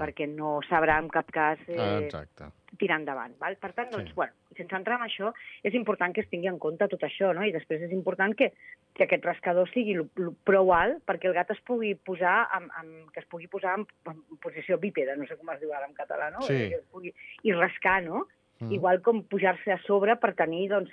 Perquè 0.01 0.27
no 0.31 0.59
sabrà 0.69 0.99
en 1.03 1.09
cap 1.13 1.31
cas 1.31 1.61
Ah, 1.69 2.01
eh, 2.01 2.07
Exacte. 2.07 2.49
tirar 2.79 3.01
endavant. 3.01 3.35
Val? 3.39 3.57
Per 3.61 3.73
tant, 3.77 3.91
doncs, 3.93 4.09
Sí. 4.11 4.15
bueno, 4.17 4.33
sense 4.57 4.75
entrar 4.77 4.99
en 5.01 5.07
això, 5.07 5.33
és 5.63 5.75
important 5.75 6.15
que 6.15 6.23
es 6.23 6.29
tingui 6.31 6.49
en 6.49 6.59
compte 6.59 6.89
tot 6.89 7.03
això, 7.03 7.35
no? 7.35 7.45
i 7.45 7.53
després 7.53 7.83
és 7.83 7.93
important 7.93 8.35
que, 8.37 8.53
que 8.95 9.05
aquest 9.05 9.25
rascador 9.25 9.69
sigui 9.71 9.97
prou 10.45 10.73
alt 10.73 11.03
perquè 11.07 11.29
el 11.29 11.35
gat 11.35 11.51
es 11.51 11.61
pugui 11.61 11.95
posar 11.95 12.49
en, 12.57 12.71
en, 12.81 13.07
que 13.13 13.21
es 13.21 13.27
pugui 13.27 13.49
posar 13.49 13.79
en, 13.79 13.87
en 14.07 14.23
posició 14.41 14.79
bípeda, 14.79 15.17
no 15.17 15.27
sé 15.27 15.37
com 15.37 15.51
es 15.51 15.61
diu 15.61 15.73
ara 15.73 15.87
en 15.87 15.95
català, 15.95 16.31
no? 16.31 16.43
Sí. 16.43 16.69
Que 16.71 16.77
es 16.81 16.85
pugui, 16.91 17.15
I 17.43 17.53
rascar, 17.53 18.03
no? 18.05 18.27
Mm. 18.61 18.73
Igual 18.77 19.01
com 19.01 19.23
pujar-se 19.25 19.73
a 19.73 19.79
sobre 19.87 20.17
per 20.21 20.35
tenir, 20.37 20.69
doncs, 20.69 20.91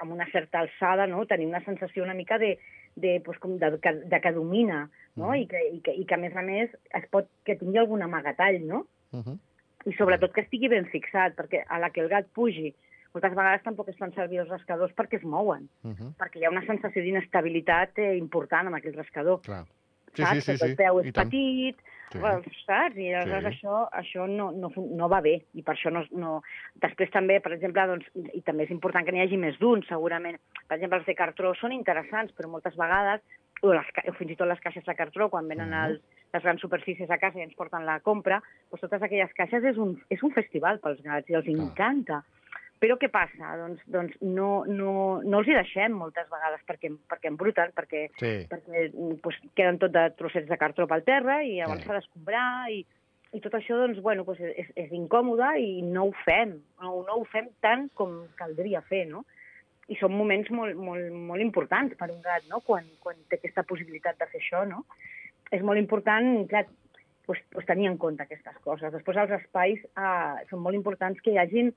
amb 0.00 0.12
una 0.12 0.24
certa 0.32 0.60
alçada, 0.60 1.06
no? 1.06 1.26
tenir 1.26 1.46
una 1.46 1.60
sensació 1.64 2.02
una 2.04 2.14
mica 2.14 2.38
de, 2.38 2.58
de, 2.96 3.18
doncs, 3.24 3.38
com 3.42 3.56
de, 3.58 3.78
que, 3.82 3.92
de 4.10 4.20
que 4.20 4.32
domina, 4.32 4.88
no? 5.16 5.30
Mhm. 5.30 5.34
I, 5.42 5.46
que, 5.46 5.62
i, 5.70 5.80
que, 5.80 5.94
I 5.94 6.04
que, 6.04 6.14
a 6.14 6.18
més 6.18 6.36
a 6.36 6.42
més, 6.42 6.70
es 6.94 7.08
pot, 7.10 7.28
que 7.44 7.56
tingui 7.56 7.78
algun 7.78 8.02
amagatall, 8.02 8.60
no? 8.66 8.86
Uh 9.12 9.20
-huh. 9.20 9.38
I 9.84 9.92
sobretot 9.98 10.32
que 10.32 10.42
estigui 10.42 10.68
ben 10.68 10.86
fixat, 10.86 11.34
perquè 11.36 11.64
a 11.66 11.78
la 11.78 11.90
que 11.90 12.00
el 12.00 12.08
gat 12.08 12.26
pugi, 12.32 12.74
moltes 13.12 13.34
vegades 13.34 13.62
tampoc 13.62 13.88
es 13.88 13.98
fan 13.98 14.12
servir 14.14 14.40
els 14.40 14.48
rascadors 14.48 14.94
perquè 14.94 15.16
es 15.16 15.24
mouen, 15.24 15.68
Uh 15.82 15.90
-huh. 15.92 16.12
perquè 16.18 16.38
hi 16.38 16.44
ha 16.44 16.50
una 16.50 16.66
sensació 16.66 17.02
d'inestabilitat 17.02 17.98
eh, 17.98 18.16
important 18.16 18.66
amb 18.66 18.76
aquell 18.76 18.94
rascador. 18.94 19.40
Clar. 19.42 19.66
Sí, 20.14 20.22
saps? 20.22 20.34
sí, 20.34 20.40
sí, 20.40 20.56
sí. 20.58 20.64
el 20.64 20.76
peu 20.76 21.00
és 21.00 21.06
I 21.06 21.12
tant. 21.12 21.30
Sí. 22.12 22.18
Well, 22.20 22.42
saps? 22.66 22.96
I 22.96 23.12
aleshores 23.14 23.54
Sí. 23.54 23.58
això, 23.66 23.88
això 23.92 24.26
no, 24.28 24.50
no, 24.52 24.70
no 24.76 25.08
va 25.08 25.20
bé, 25.24 25.42
i 25.54 25.62
per 25.62 25.74
això 25.74 25.90
no, 25.92 26.04
no... 26.12 26.42
Després 26.82 27.10
també, 27.10 27.40
per 27.40 27.52
exemple, 27.56 27.86
doncs, 27.88 28.08
i 28.34 28.42
també 28.42 28.64
és 28.64 28.70
important 28.74 29.04
que 29.06 29.12
n'hi 29.12 29.22
hagi 29.24 29.36
més 29.40 29.58
d'un, 29.58 29.82
segurament. 29.88 30.36
Per 30.68 30.76
exemple, 30.76 30.98
els 30.98 31.06
de 31.06 31.14
cartró 31.14 31.54
són 31.58 31.72
interessants, 31.72 32.32
però 32.36 32.48
moltes 32.52 32.76
vegades, 32.76 33.22
o, 33.62 33.72
les, 33.72 33.86
o 34.08 34.12
fins 34.18 34.32
i 34.32 34.36
tot 34.36 34.48
les 34.48 34.60
caixes 34.60 34.84
de 34.84 34.94
cartró, 34.94 35.30
quan 35.30 35.48
venen 35.48 35.70
Mhm. 35.70 35.84
els, 35.84 36.00
les 36.34 36.42
grans 36.42 36.60
superfícies 36.60 37.10
a 37.10 37.18
casa 37.18 37.38
i 37.38 37.42
ens 37.42 37.54
porten 37.54 37.84
la 37.86 38.00
compra, 38.00 38.40
doncs 38.70 38.80
totes 38.80 39.02
aquelles 39.02 39.32
caixes 39.34 39.64
és 39.64 39.76
un, 39.78 39.96
és 40.10 40.22
un 40.22 40.32
festival 40.32 40.80
pels 40.80 41.00
gats 41.02 41.28
i 41.30 41.34
els 41.34 41.46
encanta. 41.46 42.22
Però 42.82 42.96
què 42.98 43.06
passa? 43.14 43.52
Doncs, 43.60 43.82
doncs 43.94 44.16
no, 44.26 44.64
no, 44.66 44.92
no 45.22 45.38
els 45.38 45.48
hi 45.48 45.54
deixem 45.54 45.94
moltes 45.94 46.26
vegades 46.32 46.64
perquè, 46.66 46.90
perquè 47.12 47.30
embruten, 47.30 47.70
perquè, 47.76 48.08
Sí. 48.18 48.32
perquè 48.50 48.88
doncs, 48.90 49.38
queden 49.54 49.78
tot 49.78 49.92
de 49.94 50.08
trossets 50.18 50.48
de 50.48 50.58
cartró 50.58 50.88
pel 50.90 51.04
terra 51.06 51.44
i 51.46 51.60
llavors 51.60 51.84
Sí. 51.84 51.86
s'ha 51.86 52.00
d'escombrar 52.00 52.48
i, 52.74 52.80
i 53.32 53.40
tot 53.44 53.54
això 53.54 53.78
doncs, 53.78 54.00
bueno, 54.02 54.24
doncs 54.26 54.40
és, 54.40 54.72
és 54.74 54.90
incòmode 54.98 55.52
i 55.62 55.80
no 55.82 56.08
ho 56.08 56.16
fem, 56.24 56.56
no, 56.82 57.04
no 57.06 57.20
ho 57.20 57.24
fem 57.30 57.46
tant 57.62 57.86
com 57.94 58.26
caldria 58.34 58.82
fer, 58.90 59.06
no? 59.06 59.22
I 59.86 59.94
són 60.00 60.16
moments 60.16 60.50
molt, 60.50 60.74
molt, 60.74 61.06
molt 61.30 61.42
importants 61.42 61.94
per 61.98 62.10
un 62.10 62.20
gat, 62.22 62.50
no?, 62.50 62.60
quan, 62.66 62.84
quan 62.98 63.16
té 63.28 63.38
aquesta 63.38 63.62
possibilitat 63.62 64.18
de 64.18 64.26
fer 64.26 64.40
això, 64.42 64.66
no? 64.66 64.82
És 65.52 65.62
molt 65.62 65.78
important, 65.78 66.48
clar, 66.50 66.66
doncs, 67.28 67.46
doncs 67.54 67.66
tenir 67.70 67.86
en 67.92 67.96
compte 67.96 68.26
aquestes 68.26 68.58
coses. 68.66 68.90
Després, 68.92 69.22
els 69.22 69.38
espais 69.38 69.78
eh, 69.86 70.46
són 70.50 70.66
molt 70.66 70.74
importants 70.74 71.20
que 71.22 71.30
hi 71.30 71.38
hagin 71.38 71.70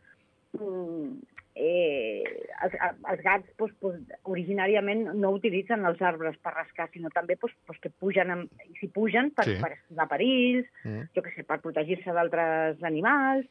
eh, 1.56 2.24
els, 2.64 2.74
els 3.12 3.22
gats 3.24 3.52
doncs, 3.60 3.76
doncs, 3.82 4.16
originàriament 4.32 5.06
no 5.16 5.32
utilitzen 5.38 5.86
els 5.88 6.02
arbres 6.04 6.38
per 6.44 6.54
rascar, 6.56 6.90
sinó 6.92 7.12
també 7.16 7.38
doncs, 7.40 7.56
doncs, 7.68 7.80
que 7.84 7.90
pugen, 7.90 8.32
amb, 8.34 8.66
i 8.68 8.76
si 8.80 8.88
pugen 8.92 9.32
per, 9.36 9.46
Sí. 9.46 9.58
per 9.62 9.72
esquivar 9.78 10.08
perills, 10.12 10.68
Mm. 10.84 11.08
jo 11.16 11.22
què 11.22 11.36
sé, 11.36 11.44
per 11.44 11.62
protegir-se 11.62 12.12
d'altres 12.12 12.84
animals. 12.84 13.46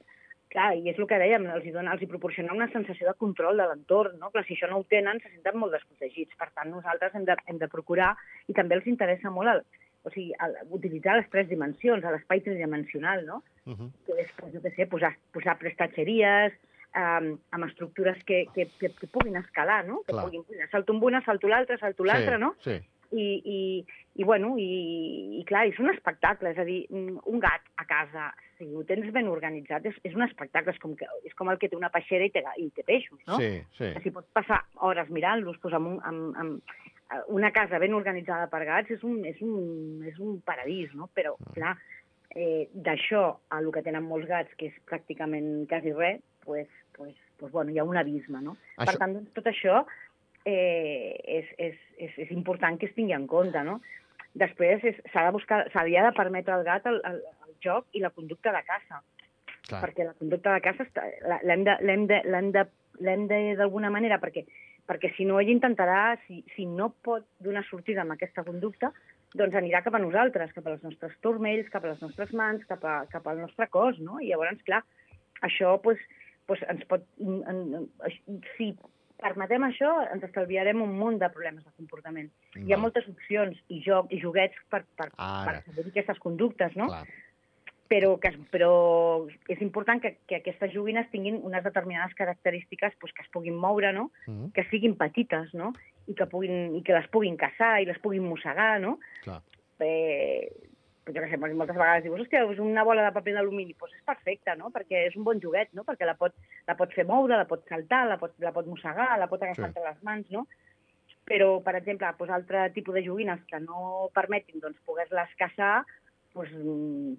Clar, 0.54 0.76
i 0.76 0.88
és 0.88 0.98
el 0.98 1.06
que 1.08 1.18
dèiem, 1.18 1.48
els 1.50 1.64
hi, 1.64 1.72
dona, 1.72 1.92
els 1.94 2.02
hi 2.02 2.06
proporciona 2.06 2.52
una 2.52 2.70
sensació 2.70 3.08
de 3.08 3.14
control 3.18 3.56
de 3.56 3.64
l'entorn, 3.66 4.18
no? 4.20 4.30
Clar, 4.30 4.44
si 4.46 4.54
això 4.54 4.68
no 4.70 4.78
ho 4.78 4.84
tenen, 4.84 5.18
se 5.20 5.28
senten 5.30 5.56
molt 5.58 5.72
desprotegits. 5.72 6.36
Per 6.38 6.48
tant, 6.54 6.70
nosaltres 6.70 7.12
hem 7.14 7.24
de, 7.24 7.34
hem 7.46 7.58
de 7.58 7.66
procurar, 7.66 8.14
i 8.46 8.52
també 8.52 8.76
els 8.76 8.86
interessa 8.86 9.30
molt 9.30 9.48
el, 9.48 9.62
o 10.04 10.10
sigui, 10.10 10.32
el, 10.38 10.54
utilitzar 10.70 11.16
les 11.16 11.28
tres 11.30 11.48
dimensions, 11.48 12.04
l'espai 12.04 12.40
tridimensional, 12.40 13.24
no? 13.26 13.42
Mhm. 13.64 13.90
que 14.06 14.12
és, 14.20 14.30
pues, 14.36 14.52
jo 14.52 14.60
què 14.60 14.74
sé, 14.76 14.86
posar, 14.86 15.16
posar 15.32 15.58
prestatgeries, 15.58 16.52
um, 16.96 17.30
amb 17.50 17.66
estructures 17.68 18.18
que, 18.24 18.46
que, 18.54 18.68
que, 18.80 18.90
que 18.98 19.06
puguin 19.10 19.36
escalar, 19.40 19.84
no? 19.86 20.02
Que 20.06 20.12
Clar. 20.12 20.24
puguin, 20.26 20.44
puguin, 20.46 20.68
salto 20.72 20.94
amb 20.94 21.04
una, 21.04 21.22
salto 21.26 21.48
l'altra, 21.50 21.78
salto 21.78 22.04
l'altra, 22.04 22.36
sí, 22.38 22.40
no? 22.42 22.54
Sí, 22.64 22.80
I, 23.14 23.24
i, 23.46 23.58
i, 24.18 24.24
bueno, 24.26 24.56
i, 24.58 25.38
i 25.38 25.44
clar, 25.46 25.68
és 25.70 25.76
un 25.78 25.90
espectacle, 25.92 26.50
és 26.50 26.58
a 26.58 26.64
dir, 26.66 26.80
un 26.90 27.38
gat 27.42 27.62
a 27.78 27.84
casa, 27.86 28.32
si 28.58 28.66
ho 28.74 28.82
tens 28.88 29.06
ben 29.14 29.28
organitzat, 29.30 29.86
és, 29.86 29.94
és 30.02 30.16
un 30.18 30.24
espectacle, 30.26 30.72
és 30.74 30.80
com, 30.82 30.96
que, 30.98 31.06
és 31.28 31.34
com 31.38 31.50
el 31.52 31.60
que 31.62 31.68
té 31.70 31.76
una 31.78 31.92
peixera 31.94 32.26
i 32.26 32.32
té, 32.34 32.42
i 32.58 32.70
té 32.74 32.82
peixos, 32.86 33.20
no? 33.28 33.38
sí, 33.38 33.60
sí. 33.78 33.92
Si 34.02 34.10
pots 34.14 34.26
passar 34.34 34.64
hores 34.82 35.10
mirant-los, 35.14 35.60
doncs 35.62 35.78
amb, 35.78 35.92
un, 35.92 36.00
amb, 36.02 36.40
amb 36.42 36.74
eh, 37.14 37.22
una 37.36 37.52
casa 37.54 37.78
ben 37.78 37.94
organitzada 37.94 38.48
per 38.50 38.64
gats 38.66 38.90
és 38.96 39.04
un, 39.06 39.20
és 39.30 39.38
un, 39.46 40.02
és 40.10 40.18
un 40.18 40.40
paradís, 40.42 40.90
no? 40.98 41.06
Però, 41.14 41.36
Mm. 41.38 41.54
clar, 41.54 41.76
eh, 42.34 42.66
d'això 42.74 43.22
a 43.50 43.60
el 43.62 43.70
que 43.70 43.82
tenen 43.86 44.02
molts 44.10 44.26
gats, 44.26 44.50
que 44.58 44.72
és 44.72 44.82
pràcticament 44.90 45.68
quasi 45.70 45.92
res, 45.94 46.18
pues, 46.44 46.68
pues, 46.96 47.14
pues, 47.38 47.52
bueno, 47.52 47.70
hi 47.70 47.78
ha 47.78 47.84
un 47.84 47.96
abisme, 47.96 48.40
no? 48.42 48.56
Això- 48.76 48.86
Per 48.92 48.98
tant, 49.00 49.14
doncs, 49.14 49.32
tot 49.34 49.46
això 49.50 49.84
eh, 50.44 51.16
és, 51.24 51.46
és, 51.58 51.76
és, 51.98 52.18
és 52.26 52.30
important 52.34 52.78
que 52.78 52.86
es 52.86 52.94
tingui 52.94 53.14
en 53.16 53.26
compte, 53.26 53.62
no? 53.64 53.80
Després 54.34 54.82
és- 54.84 55.00
s'ha 55.12 55.24
de 55.26 55.32
buscar, 55.32 55.64
s'havia 55.72 56.02
de 56.04 56.12
permetre 56.16 56.52
al 56.52 56.64
gat 56.66 56.86
el, 56.90 57.00
el, 57.04 57.20
el 57.48 57.54
joc 57.64 57.86
i 57.92 58.00
la 58.02 58.10
conducta 58.10 58.52
de 58.52 58.62
caça 58.66 59.00
Clar. 59.68 59.80
perquè 59.80 60.04
la 60.04 60.12
conducta 60.18 60.52
de 60.54 60.60
la- 61.26 61.40
l'hem 61.42 61.64
de- 61.64 61.80
d'alguna 63.56 63.90
manera, 63.90 64.18
perquè, 64.20 64.44
perquè 64.86 65.14
si 65.16 65.24
no 65.24 65.40
ell 65.40 65.48
intentarà, 65.48 66.18
si, 66.26 66.44
si 66.54 66.66
no 66.66 66.90
pot 67.02 67.24
donar 67.40 67.64
sortida 67.64 68.02
amb 68.02 68.12
aquesta 68.12 68.44
conducta, 68.44 68.92
doncs 69.34 69.54
anirà 69.58 69.82
cap 69.82 69.94
a 69.94 69.98
nosaltres, 69.98 70.52
cap 70.52 70.66
als 70.66 70.82
nostres 70.84 71.16
turmells, 71.20 71.70
cap 71.70 71.84
a 71.84 71.88
les 71.94 72.02
nostres 72.02 72.32
mans, 72.34 72.64
cap, 72.66 72.84
a, 72.84 73.06
cap 73.10 73.26
al 73.26 73.40
nostre 73.40 73.66
cos, 73.68 73.98
no? 73.98 74.20
I 74.20 74.28
llavors, 74.28 74.60
clar, 74.62 74.84
això 75.42 75.80
pues, 75.82 75.98
pues 76.46 76.62
ens 76.68 76.84
pot... 76.90 77.06
En, 77.20 77.42
en, 77.48 77.88
si 78.56 78.72
permetem 79.24 79.64
això, 79.66 79.90
ens 80.12 80.24
estalviarem 80.26 80.82
un 80.84 80.96
munt 80.98 81.20
de 81.22 81.28
problemes 81.32 81.64
de 81.64 81.72
comportament. 81.78 82.30
Hi 82.56 82.66
ha 82.72 82.76
Val. 82.76 82.86
moltes 82.88 83.06
opcions 83.08 83.60
i, 83.68 83.80
joc, 83.84 84.10
i 84.12 84.20
joguets 84.20 84.58
per, 84.72 84.82
per, 84.98 85.10
Ara. 85.16 85.60
per 85.62 85.62
saber 85.68 85.86
aquestes 85.92 86.20
conductes, 86.24 86.76
no? 86.76 86.90
Clar. 86.92 87.06
però, 87.88 88.14
que, 88.18 88.30
però 88.50 88.74
és 89.52 89.60
important 89.62 90.00
que, 90.02 90.14
que 90.26 90.38
aquestes 90.40 90.72
joguines 90.72 91.08
tinguin 91.12 91.36
unes 91.46 91.62
determinades 91.62 92.14
característiques 92.18 92.96
pues, 93.00 93.12
que 93.14 93.22
es 93.22 93.30
puguin 93.30 93.56
moure, 93.60 93.92
no? 93.92 94.10
Mhm. 94.26 94.52
que 94.56 94.64
siguin 94.70 94.96
petites, 94.98 95.52
no? 95.54 95.72
I 96.08 96.14
que, 96.16 96.26
puguin, 96.26 96.74
i 96.76 96.82
que 96.82 96.96
les 96.96 97.08
puguin 97.12 97.36
caçar 97.40 97.78
i 97.82 97.88
les 97.88 98.00
puguin 98.02 98.24
mossegar, 98.26 98.80
no? 98.80 98.98
Clar. 99.22 99.40
Eh, 99.84 100.48
jo 101.06 101.20
què 101.20 101.28
sé, 101.28 101.36
moltes 101.36 101.76
vegades 101.76 102.04
dius, 102.06 102.20
hòstia, 102.22 102.44
és 102.48 102.60
una 102.62 102.84
bola 102.86 103.04
de 103.04 103.12
paper 103.12 103.34
d'alumini, 103.36 103.74
doncs 103.78 103.96
és 103.98 104.04
perfecte, 104.08 104.54
no? 104.56 104.70
Perquè 104.72 105.02
és 105.10 105.16
un 105.18 105.24
bon 105.26 105.40
joguet, 105.42 105.72
no? 105.76 105.84
Perquè 105.84 106.06
la 106.08 106.16
pot, 106.16 106.32
la 106.68 106.76
pot 106.78 106.92
fer 106.96 107.04
moure, 107.04 107.36
la 107.36 107.48
pot 107.50 107.66
saltar, 107.68 108.06
la 108.08 108.16
pot, 108.20 108.32
la 108.40 108.52
pot 108.56 108.66
mossegar, 108.70 109.10
la 109.20 109.28
pot 109.28 109.42
agafar 109.42 109.66
Sí. 109.66 109.68
entre 109.68 109.84
les 109.84 110.02
mans, 110.02 110.30
no? 110.30 110.46
Però, 111.28 111.62
per 111.64 111.76
exemple, 111.76 112.08
doncs, 112.18 112.32
altre 112.32 112.70
tipus 112.72 112.94
de 112.94 113.04
joguines 113.04 113.40
que 113.48 113.60
no 113.60 114.08
permetin 114.14 114.60
doncs, 114.60 114.80
poder-les 114.84 115.36
caçar, 115.36 115.84
doncs, 116.34 116.50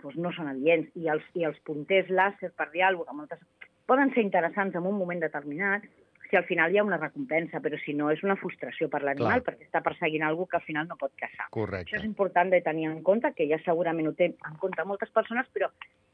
doncs 0.01 0.17
no 0.17 0.31
són 0.33 0.47
adients. 0.47 0.89
I 0.95 1.09
els, 1.09 1.23
I 1.33 1.45
els 1.45 1.59
punters 1.65 2.09
làser 2.09 2.51
per 2.57 2.71
diàleg, 2.73 3.05
moltes, 3.13 3.39
poden 3.85 4.13
ser 4.13 4.21
interessants 4.25 4.75
en 4.75 4.85
un 4.85 4.97
moment 4.97 5.19
determinat, 5.19 5.85
si 6.29 6.35
al 6.35 6.45
final 6.45 6.73
hi 6.73 6.77
ha 6.79 6.83
una 6.83 6.97
recompensa, 6.97 7.59
però 7.61 7.77
si 7.83 7.93
no 7.93 8.09
és 8.11 8.23
una 8.23 8.35
frustració 8.35 8.89
per 8.89 9.03
l'animal, 9.03 9.43
perquè 9.45 9.67
està 9.67 9.81
perseguint 9.85 10.23
algú 10.23 10.47
que 10.47 10.57
al 10.57 10.63
final 10.65 10.87
no 10.87 10.97
pot 10.97 11.11
caçar. 11.19 11.45
Això 11.47 11.53
Correcte. 11.59 11.95
és 11.97 12.03
important 12.03 12.49
de 12.49 12.61
tenir 12.61 12.87
en 12.89 13.01
compte, 13.03 13.33
que 13.35 13.47
ja 13.47 13.59
segurament 13.65 14.07
ho 14.07 14.13
té 14.13 14.31
en 14.33 14.57
compte 14.61 14.83
moltes 14.85 15.09
persones, 15.09 15.45
però 15.53 15.69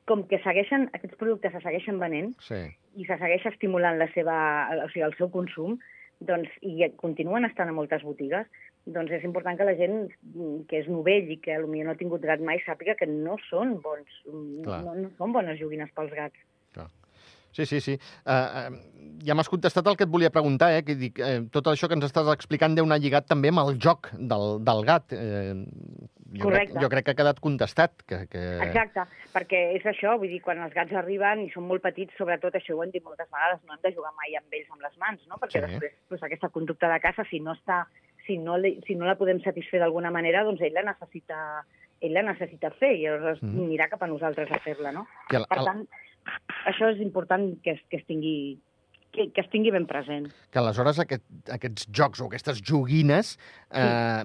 com 0.06 0.26
que 0.28 0.40
segueixen, 0.44 0.90
aquests 0.94 1.16
productes 1.18 1.54
se 1.54 1.62
segueixen 1.62 2.00
venent 2.00 2.34
Sí. 2.42 2.62
i 2.98 3.06
se 3.06 3.18
segueix 3.18 3.46
estimulant 3.46 3.98
la 4.00 4.08
seva, 4.14 4.68
o 4.84 4.90
sigui, 4.90 5.06
el 5.06 5.16
seu 5.16 5.30
consum, 5.32 5.78
doncs, 6.20 6.50
i 6.62 6.84
continuen 6.98 7.46
estant 7.46 7.70
a 7.70 7.74
moltes 7.74 8.04
botigues, 8.04 8.46
doncs 8.86 9.12
és 9.12 9.24
important 9.24 9.58
que 9.58 9.64
la 9.66 9.76
gent 9.78 10.10
que 10.68 10.80
és 10.80 10.88
novell 10.88 11.30
i 11.32 11.38
que 11.38 11.56
potser 11.62 11.84
no 11.86 11.92
ha 11.92 11.96
tingut 11.96 12.22
gat 12.22 12.42
mai 12.42 12.60
sàpiga 12.66 12.96
que 12.98 13.06
no 13.06 13.38
són 13.50 13.80
bons, 13.82 14.10
Clar. 14.64 14.84
no, 14.84 14.96
no 14.96 15.10
són 15.18 15.32
bones 15.34 15.60
joguines 15.60 15.90
pels 15.96 16.12
gats. 16.14 16.36
Sí, 17.52 17.66
sí, 17.66 17.80
sí. 17.82 17.98
Uh, 18.26 18.32
uh, 18.72 19.18
ja 19.26 19.36
m'has 19.36 19.50
contestat 19.52 19.86
el 19.88 19.98
que 19.98 20.06
et 20.08 20.10
volia 20.12 20.30
preguntar, 20.34 20.72
eh? 20.74 20.84
Que 20.88 20.96
dic, 20.96 21.20
eh, 21.20 21.42
tot 21.52 21.68
això 21.68 21.88
que 21.88 21.94
ens 21.98 22.06
estàs 22.08 22.30
explicant 22.34 22.74
deu 22.78 22.86
anar 22.88 22.98
lligat 23.00 23.28
també 23.28 23.50
amb 23.52 23.60
el 23.66 23.76
joc 23.78 24.10
del, 24.18 24.60
del 24.66 24.86
gat. 24.88 25.12
Eh, 25.14 25.54
jo, 26.32 26.48
crec, 26.48 26.72
Correcte. 26.72 26.80
jo 26.80 26.90
crec 26.90 27.06
que 27.06 27.12
ha 27.12 27.20
quedat 27.20 27.40
contestat. 27.44 27.92
Que, 28.08 28.22
que... 28.32 28.42
Exacte, 28.66 29.04
perquè 29.34 29.60
és 29.76 29.86
això, 29.86 30.16
vull 30.18 30.32
dir, 30.32 30.40
quan 30.42 30.62
els 30.64 30.74
gats 30.74 30.94
arriben 30.96 31.44
i 31.44 31.50
són 31.52 31.68
molt 31.68 31.84
petits, 31.84 32.16
sobretot 32.18 32.56
això 32.56 32.78
ho 32.78 32.84
hem 32.86 32.94
dit 32.96 33.04
moltes 33.04 33.28
vegades, 33.30 33.60
no 33.68 33.76
hem 33.76 33.84
de 33.84 33.92
jugar 33.98 34.14
mai 34.16 34.34
amb 34.40 34.48
ells 34.58 34.72
amb 34.72 34.82
les 34.88 34.96
mans, 34.98 35.20
no? 35.28 35.36
Perquè 35.42 35.60
Sí. 35.60 35.68
després 35.68 35.92
doncs, 36.10 36.24
aquesta 36.24 36.50
conducta 36.50 36.88
de 36.94 37.00
caça, 37.04 37.26
si 37.30 37.40
no, 37.44 37.52
està, 37.60 37.84
si 38.26 38.38
no, 38.38 38.58
li, 38.58 38.78
si 38.88 38.96
no 38.96 39.06
la 39.06 39.18
podem 39.20 39.42
satisfer 39.44 39.80
d'alguna 39.84 40.10
manera, 40.10 40.46
doncs 40.48 40.62
ell 40.62 40.74
la 40.74 40.84
necessita, 40.88 41.66
ell 42.02 42.14
la 42.16 42.24
necessita 42.32 42.72
fer 42.80 42.94
i 42.96 43.06
Mhm. 43.08 43.38
mm. 43.42 43.66
anirà 43.68 43.90
cap 43.90 44.02
a 44.02 44.08
nosaltres 44.08 44.50
a 44.52 44.60
fer-la, 44.64 44.92
no? 44.92 45.06
I 45.32 45.36
el, 45.36 45.46
Per 45.50 45.58
el, 45.60 45.66
tant, 45.66 45.88
això 46.70 46.92
és 46.94 47.02
important 47.04 47.50
que 47.64 47.76
es, 47.78 47.82
que 47.90 48.02
es 48.02 48.06
tingui 48.10 48.36
que, 49.12 49.28
que 49.36 49.44
es 49.44 49.50
tingui 49.52 49.74
ben 49.76 49.88
present. 49.90 50.30
que 50.52 50.62
aleshores 50.62 51.02
aquest, 51.04 51.26
aquests 51.52 51.90
jocs 51.92 52.22
o 52.22 52.30
aquestes 52.30 52.62
joguines 52.64 53.36
eh, 53.76 54.24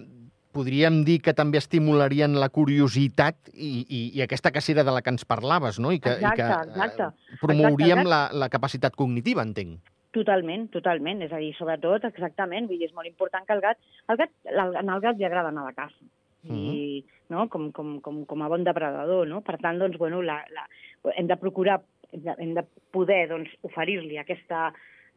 podríem 0.56 1.02
dir 1.04 1.18
que 1.24 1.34
també 1.36 1.60
estimularien 1.60 2.38
la 2.40 2.48
curiositat 2.54 3.50
i, 3.52 3.84
i, 3.84 4.00
i 4.16 4.22
aquesta 4.24 4.52
cacera 4.54 4.86
de 4.86 4.94
la 4.94 5.02
que 5.04 5.12
ens 5.12 5.26
parlaves, 5.28 5.80
no? 5.82 5.92
I 5.92 6.00
que, 6.00 6.14
Exacte, 6.16 6.32
i 6.32 6.40
que 6.40 6.70
exacte. 6.70 7.10
promouríem 7.42 8.04
Exacte, 8.04 8.12
la, 8.14 8.22
la 8.44 8.48
capacitat 8.52 8.96
cognitiva, 8.96 9.44
entenc. 9.44 9.92
Totalment, 10.16 10.70
totalment. 10.72 11.20
És 11.26 11.34
a 11.36 11.40
dir, 11.42 11.50
sobretot, 11.58 12.06
exactament. 12.08 12.70
Vull 12.70 12.80
dir, 12.80 12.88
és 12.88 12.94
molt 12.96 13.10
important 13.10 13.44
que 13.44 13.52
el 13.52 13.60
gat... 13.64 13.82
El 14.08 14.16
gat 14.22 14.32
el, 14.48 14.78
al 14.80 15.02
gat 15.04 15.18
li 15.18 15.28
agrada 15.28 15.52
anar 15.52 15.66
a 15.66 15.72
la 15.74 15.76
caça. 15.76 16.08
I, 16.46 17.02
no? 17.28 17.48
com, 17.50 17.72
com, 17.74 17.96
com, 18.00 18.20
com 18.24 18.42
a 18.42 18.48
bon 18.48 18.64
depredador, 18.64 19.26
no? 19.28 19.40
Per 19.44 19.56
tant, 19.58 19.80
doncs, 19.82 19.98
bueno, 19.98 20.22
la, 20.22 20.38
la, 20.54 20.62
hem 21.14 21.28
de 21.30 21.36
procurar, 21.40 21.80
hem 22.12 22.22
de, 22.24 22.36
hem 22.42 22.54
de 22.56 22.64
poder 22.94 23.26
doncs, 23.30 23.52
oferir-li 23.66 24.18
aquesta, 24.18 24.70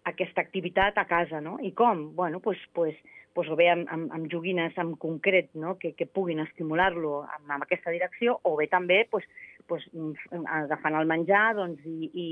aquesta 0.10 0.42
activitat 0.42 0.98
a 0.98 1.08
casa, 1.10 1.42
no? 1.42 1.58
I 1.62 1.72
com? 1.78 2.16
Bueno, 2.16 2.40
pues, 2.40 2.60
pues, 2.74 2.96
pues, 3.34 3.50
o 3.50 3.56
bé 3.56 3.70
amb, 3.72 3.88
amb, 3.92 4.12
amb 4.14 4.32
joguines 4.32 4.78
en 4.78 4.96
concret 5.00 5.54
no? 5.54 5.78
que, 5.80 5.94
que 5.96 6.08
puguin 6.08 6.42
estimular-lo 6.44 7.24
en, 7.24 7.46
en 7.52 7.64
aquesta 7.64 7.94
direcció, 7.94 8.40
o 8.44 8.56
bé 8.58 8.68
també 8.68 9.06
pues, 9.10 9.28
pues, 9.68 9.86
mm, 9.94 10.44
agafant 10.64 10.98
el 11.00 11.08
menjar 11.08 11.54
doncs, 11.56 11.86
i, 11.86 12.10
i, 12.10 12.28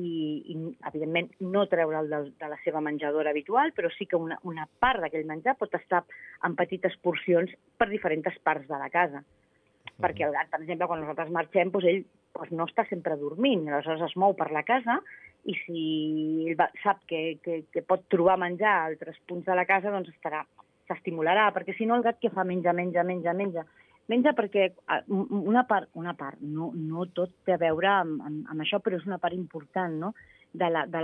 i, 0.00 0.08
i, 0.54 0.56
evidentment, 0.88 1.30
no 1.52 1.66
treure'l 1.68 2.10
de, 2.10 2.22
de 2.40 2.48
la 2.48 2.58
seva 2.64 2.80
menjadora 2.80 3.30
habitual, 3.30 3.74
però 3.76 3.92
sí 3.92 4.08
que 4.08 4.16
una, 4.16 4.38
una 4.48 4.66
part 4.80 5.04
d'aquell 5.04 5.28
menjar 5.28 5.58
pot 5.60 5.74
estar 5.78 6.02
en 6.46 6.56
petites 6.58 6.96
porcions 7.04 7.52
per 7.76 7.90
diferents 7.92 8.42
parts 8.42 8.66
de 8.70 8.80
la 8.80 8.90
casa. 8.90 9.22
Perquè 10.02 10.24
el 10.24 10.34
gat, 10.34 10.48
per 10.50 10.62
exemple, 10.62 10.88
quan 10.88 11.02
nosaltres 11.02 11.30
marxem, 11.34 11.70
doncs 11.70 11.86
ell 11.90 12.04
doncs 12.34 12.54
no 12.56 12.66
està 12.68 12.86
sempre 12.88 13.18
dormint, 13.20 13.68
aleshores 13.68 14.02
es 14.08 14.16
mou 14.16 14.34
per 14.38 14.50
la 14.54 14.64
casa 14.66 15.00
i 15.44 15.56
si 15.64 16.56
sap 16.82 17.02
que, 17.10 17.38
que, 17.42 17.62
que 17.72 17.82
pot 17.82 18.04
trobar 18.12 18.38
menjar 18.38 18.72
a 18.72 18.84
altres 18.90 19.18
punts 19.28 19.46
de 19.46 19.56
la 19.58 19.66
casa, 19.66 19.90
doncs 19.90 20.12
estarà 20.12 20.44
s'estimularà, 20.90 21.48
perquè 21.54 21.74
si 21.76 21.86
no 21.86 21.96
el 21.96 22.04
gat 22.04 22.18
que 22.20 22.30
fa 22.34 22.44
menja, 22.44 22.74
menja, 22.76 23.04
menja, 23.06 23.34
menja. 23.34 23.64
Menja 24.10 24.32
perquè 24.34 24.64
eh, 24.66 25.00
una 25.08 25.62
part, 25.70 25.88
una 25.98 26.14
part 26.18 26.40
no, 26.42 26.72
no 26.74 27.06
tot 27.14 27.32
té 27.46 27.54
a 27.54 27.60
veure 27.60 27.90
amb, 27.90 28.22
amb, 28.26 28.48
amb 28.50 28.64
això, 28.64 28.80
però 28.82 28.98
és 28.98 29.06
una 29.06 29.20
part 29.22 29.36
important, 29.36 29.94
no? 29.98 30.12
de 30.52 30.68
la, 30.68 30.84
de 30.86 31.00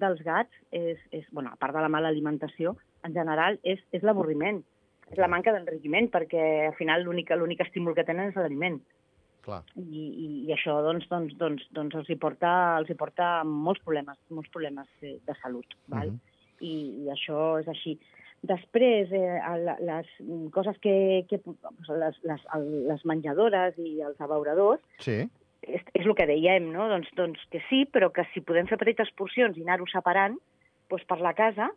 dels 0.00 0.22
gats 0.24 0.50
és, 0.72 0.98
és, 1.12 1.24
bueno, 1.30 1.50
a 1.52 1.56
part 1.56 1.74
de 1.74 1.80
la 1.80 1.88
mala 1.88 2.08
alimentació, 2.08 2.76
en 3.04 3.12
general, 3.12 3.58
és, 3.62 3.80
és 3.92 4.02
l'avorriment. 4.02 4.62
És 5.10 5.18
la 5.18 5.28
manca 5.28 5.52
d'enriquiment, 5.52 6.08
perquè 6.10 6.66
al 6.66 6.74
final 6.74 7.04
l'únic 7.04 7.60
estímul 7.60 7.94
que 7.94 8.04
tenen 8.04 8.32
és 8.32 8.36
l'aliment. 8.36 8.80
Clar. 9.46 9.62
I, 9.78 10.02
i, 10.02 10.26
i 10.48 10.52
això 10.54 10.80
doncs, 10.82 11.06
doncs, 11.10 11.36
doncs, 11.38 11.64
doncs 11.76 11.94
els, 12.00 12.10
hi 12.10 12.18
porta, 12.18 12.50
els 12.80 12.90
hi 12.90 12.98
porta 12.98 13.30
molts 13.46 13.82
problemes, 13.86 14.18
molts 14.34 14.50
problemes 14.54 14.90
de, 15.02 15.16
de 15.26 15.38
salut. 15.42 15.78
Val? 15.92 16.10
Mhm. 16.10 16.36
I, 16.66 16.74
I 17.04 17.10
això 17.12 17.40
és 17.60 17.68
així. 17.70 17.98
Després, 18.46 19.10
eh, 19.16 19.38
les 19.86 20.10
coses 20.54 20.76
que... 20.82 21.24
que 21.30 21.40
les, 21.88 22.20
les, 22.26 22.46
les 22.90 23.04
menjadores 23.08 23.78
i 23.82 24.00
els 24.04 24.20
abeuradors, 24.24 24.82
Sí, 25.04 25.22
és, 25.66 25.82
és 25.94 26.04
el 26.04 26.14
que 26.18 26.28
dèiem, 26.28 26.70
no? 26.74 26.86
Doncs, 26.90 27.10
doncs 27.18 27.42
que 27.52 27.62
sí, 27.70 27.84
però 27.90 28.10
que 28.14 28.26
si 28.32 28.42
podem 28.44 28.68
fer 28.70 28.78
petites 28.80 29.10
porcions 29.18 29.56
i 29.58 29.64
anar-ho 29.66 29.88
separant 29.90 30.38
doncs 30.90 31.06
per 31.10 31.18
la 31.22 31.34
casa, 31.38 31.70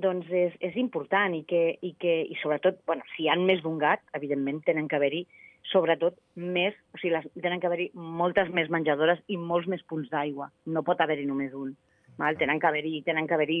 doncs 0.00 0.30
és, 0.32 0.54
és 0.64 0.76
important 0.80 1.34
i 1.36 1.44
que, 1.48 1.64
i 1.84 1.92
que 2.00 2.14
i 2.24 2.38
sobretot, 2.40 2.80
bueno, 2.88 3.04
si 3.14 3.24
hi 3.24 3.30
ha 3.30 3.36
més 3.38 3.62
d'un 3.62 3.78
gat, 3.78 4.02
evidentment 4.16 4.62
tenen 4.66 4.88
que 4.88 4.98
haver-hi 4.98 5.24
sobretot 5.70 6.16
més, 6.36 6.76
o 6.92 7.00
sigui, 7.00 7.14
les, 7.16 7.26
tenen 7.40 7.60
que 7.60 7.68
haver-hi 7.70 7.90
moltes 7.94 8.50
més 8.54 8.70
menjadores 8.72 9.20
i 9.28 9.38
molts 9.40 9.68
més 9.70 9.82
punts 9.88 10.10
d'aigua. 10.12 10.50
No 10.66 10.84
pot 10.86 11.00
haver-hi 11.00 11.26
només 11.28 11.54
un. 11.56 11.74
Val? 12.20 12.38
Tenen 12.38 12.60
que 12.60 12.68
haver-hi 12.68 13.02
tenen 13.06 13.26
que 13.26 13.34
haver-hi 13.34 13.60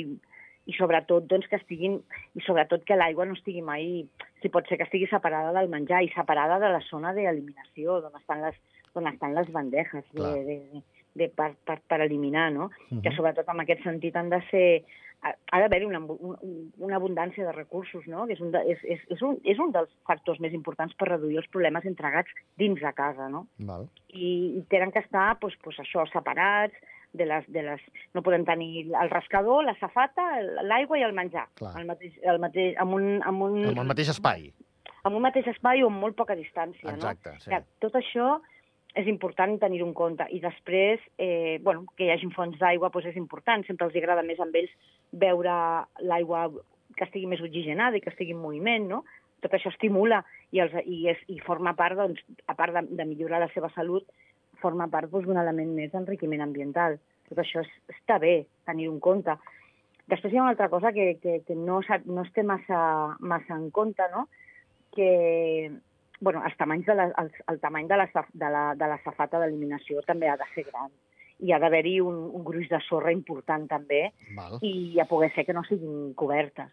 i 0.64 0.72
sobretot 0.78 1.26
doncs, 1.28 1.48
que 1.50 1.58
estiguin 1.60 1.98
i 2.36 2.42
sobretot 2.44 2.84
que 2.88 2.96
l'aigua 2.96 3.26
no 3.28 3.36
estigui 3.36 3.60
mai 3.64 4.04
si 4.40 4.50
pot 4.52 4.68
ser 4.68 4.78
que 4.80 4.86
estigui 4.86 5.08
separada 5.10 5.52
del 5.56 5.68
menjar 5.72 6.00
i 6.04 6.12
separada 6.14 6.56
de 6.62 6.70
la 6.72 6.80
zona 6.86 7.12
d'eliminació 7.16 7.98
d'on 8.00 8.16
estan 8.20 8.44
les 8.46 8.56
on 8.94 9.08
estan 9.10 9.34
les 9.34 9.50
bandejes 9.52 10.04
de, 10.12 10.20
Clar. 10.20 10.34
de, 10.46 10.56
de, 10.74 10.82
de, 11.18 11.28
per, 11.28 11.50
per, 11.66 11.80
per 11.88 12.00
eliminar, 12.04 12.50
no? 12.54 12.70
Mhm. 12.90 13.02
Que 13.02 13.12
sobretot 13.16 13.48
en 13.50 13.64
aquest 13.64 13.82
sentit 13.82 14.16
han 14.16 14.30
de 14.30 14.40
ser... 14.50 14.68
Ha 15.24 15.32
ha 15.56 15.60
d'haver-hi 15.62 15.86
una, 15.88 16.00
un- 16.04 16.72
una 16.84 16.96
abundància 16.98 17.46
de 17.46 17.52
recursos, 17.56 18.06
no? 18.06 18.26
Que 18.28 18.34
és 18.36 18.40
un, 18.44 18.50
de, 18.52 18.60
és, 18.68 18.80
és, 18.84 19.00
és, 19.14 19.22
un, 19.24 19.38
és 19.44 19.58
un 19.58 19.70
dels 19.72 19.88
factors 20.06 20.40
més 20.44 20.52
importants 20.52 20.92
per 21.00 21.08
reduir 21.08 21.38
els 21.40 21.48
problemes 21.48 21.86
entre 21.88 22.10
gats 22.12 22.30
dins 22.60 22.80
de 22.80 22.92
casa, 22.92 23.28
no? 23.32 23.46
val. 23.58 23.86
i, 24.08 24.58
i 24.58 24.64
tenen 24.68 24.92
que 24.92 25.00
estar 25.00 25.30
doncs, 25.40 25.56
doncs 25.64 25.80
això 25.80 26.04
separats 26.12 26.76
de 27.14 27.24
les, 27.30 27.44
de 27.48 27.62
les... 27.62 27.80
no 28.12 28.22
podem 28.26 28.44
tenir 28.44 28.90
el 28.90 29.10
rascador, 29.10 29.62
la 29.64 29.76
safata, 29.78 30.24
l'aigua 30.66 30.98
i 30.98 31.04
el 31.06 31.14
menjar 31.14 31.46
Clar. 31.54 31.72
el 31.80 31.86
mateix, 31.86 32.16
el 32.26 32.40
mateix, 32.42 32.74
amb, 32.82 32.96
un, 32.98 33.06
amb, 33.22 33.42
un, 33.48 33.60
Amb 33.70 33.78
el 33.84 33.92
mateix 33.94 34.10
espai. 34.10 34.50
amb 35.04 35.16
un 35.16 35.22
mateix 35.22 35.46
espai 35.54 35.84
o 35.84 35.92
amb 35.92 36.00
molt 36.02 36.16
poca 36.18 36.34
distància. 36.36 36.90
Exacte, 36.90 37.30
no? 37.36 37.40
sí. 37.44 37.50
Que 37.54 37.62
tot 37.80 37.94
això 38.00 38.40
és 38.94 39.06
important 39.10 39.56
tenir-ho 39.58 39.86
en 39.88 39.94
compte. 39.94 40.22
I 40.30 40.38
després, 40.38 41.00
eh, 41.18 41.58
bueno, 41.62 41.84
que 41.96 42.06
hi 42.06 42.10
hagi 42.14 42.28
fonts 42.34 42.58
d'aigua 42.60 42.90
doncs 42.94 43.08
és 43.10 43.16
important. 43.18 43.64
Sempre 43.66 43.88
els 43.88 43.96
agrada 43.98 44.22
més 44.22 44.38
amb 44.40 44.54
ells 44.54 44.70
veure 45.20 45.54
l'aigua 46.02 46.48
que 46.96 47.06
estigui 47.06 47.28
més 47.30 47.42
oxigenada 47.42 47.98
i 47.98 48.02
que 48.02 48.12
estigui 48.12 48.34
en 48.34 48.42
moviment, 48.42 48.86
no? 48.90 49.02
Tot 49.44 49.56
això 49.56 49.70
estimula 49.72 50.22
i, 50.52 50.60
els, 50.62 50.74
i, 50.84 51.04
és, 51.12 51.20
i 51.28 51.40
forma 51.44 51.74
part, 51.78 51.98
doncs, 51.98 52.22
a 52.48 52.54
part 52.58 52.76
de, 52.76 52.84
de 52.96 53.08
millorar 53.08 53.42
la 53.42 53.50
seva 53.54 53.70
salut, 53.74 54.06
forma 54.62 54.88
part 54.92 55.10
doncs, 55.12 55.26
d'un 55.28 55.40
element 55.40 55.74
més 55.76 55.92
d'enriquiment 55.92 56.44
ambiental. 56.46 56.98
Tot 57.28 57.40
això 57.42 57.64
és, 57.64 57.72
està 57.92 58.18
bé 58.22 58.44
tenir-ho 58.68 58.94
en 58.94 59.02
compte. 59.04 59.36
Després 60.10 60.32
hi 60.32 60.38
ha 60.38 60.44
una 60.44 60.52
altra 60.52 60.70
cosa 60.72 60.92
que, 60.92 61.14
que, 61.22 61.40
que 61.46 61.56
no, 61.56 61.80
no 62.04 62.24
es 62.24 62.32
té 62.36 62.44
massa, 62.44 62.78
massa 63.20 63.56
en 63.56 63.70
compte, 63.72 64.04
no? 64.12 64.28
que 64.94 65.70
bueno, 66.20 66.42
els 66.46 66.56
de 66.86 66.94
la, 66.94 67.04
el, 67.18 67.30
el 67.48 67.60
tamany 67.60 67.88
de 67.88 67.96
la, 67.96 68.06
de 68.32 68.50
la, 68.50 68.74
de 68.74 68.86
la 68.88 68.98
safata 69.04 69.40
d'eliminació 69.40 70.00
també 70.06 70.28
ha 70.28 70.36
de 70.36 70.46
ser 70.54 70.64
gran. 70.70 70.92
I 71.42 71.52
ha 71.52 71.58
d'haver-hi 71.58 71.98
un, 72.00 72.20
un 72.38 72.44
gruix 72.46 72.68
de 72.70 72.78
sorra 72.86 73.12
important 73.12 73.66
també 73.68 74.12
Val. 74.36 74.58
i 74.62 75.00
a 75.00 75.08
poder 75.10 75.32
ser 75.34 75.44
que 75.44 75.56
no 75.56 75.64
siguin 75.66 76.12
cobertes 76.14 76.70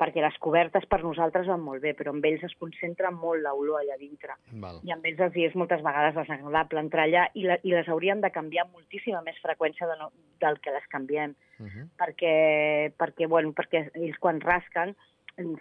perquè 0.00 0.22
les 0.24 0.36
cobertes 0.40 0.86
per 0.88 1.02
nosaltres 1.04 1.48
van 1.50 1.60
molt 1.60 1.82
bé, 1.84 1.92
però 1.96 2.14
amb 2.14 2.24
ells 2.24 2.46
es 2.48 2.56
concentra 2.60 3.10
molt 3.12 3.44
l'olor 3.44 3.82
allà 3.82 3.98
dintre. 4.00 4.36
Val. 4.62 4.80
I 4.86 4.94
amb 4.94 5.04
ells 5.10 5.20
els 5.26 5.36
hi 5.36 5.44
és 5.50 5.56
moltes 5.60 5.84
vegades 5.84 6.16
desagradable 6.16 6.80
entrar 6.80 7.04
allà 7.04 7.26
i, 7.36 7.44
la, 7.44 7.58
i 7.60 7.74
les 7.74 7.88
hauríem 7.92 8.22
de 8.24 8.32
canviar 8.32 8.64
amb 8.64 8.78
moltíssima 8.78 9.20
més 9.26 9.36
freqüència 9.44 9.90
de 9.90 9.98
no, 10.00 10.08
del 10.40 10.60
que 10.64 10.72
les 10.76 10.88
canviem 10.96 11.36
Uh 11.60 11.66
-huh. 11.66 11.82
perquè, 12.00 12.92
perquè, 12.96 13.28
bueno, 13.28 13.52
perquè 13.52 13.90
ells 13.92 14.16
quan 14.18 14.40
rasquen 14.40 14.96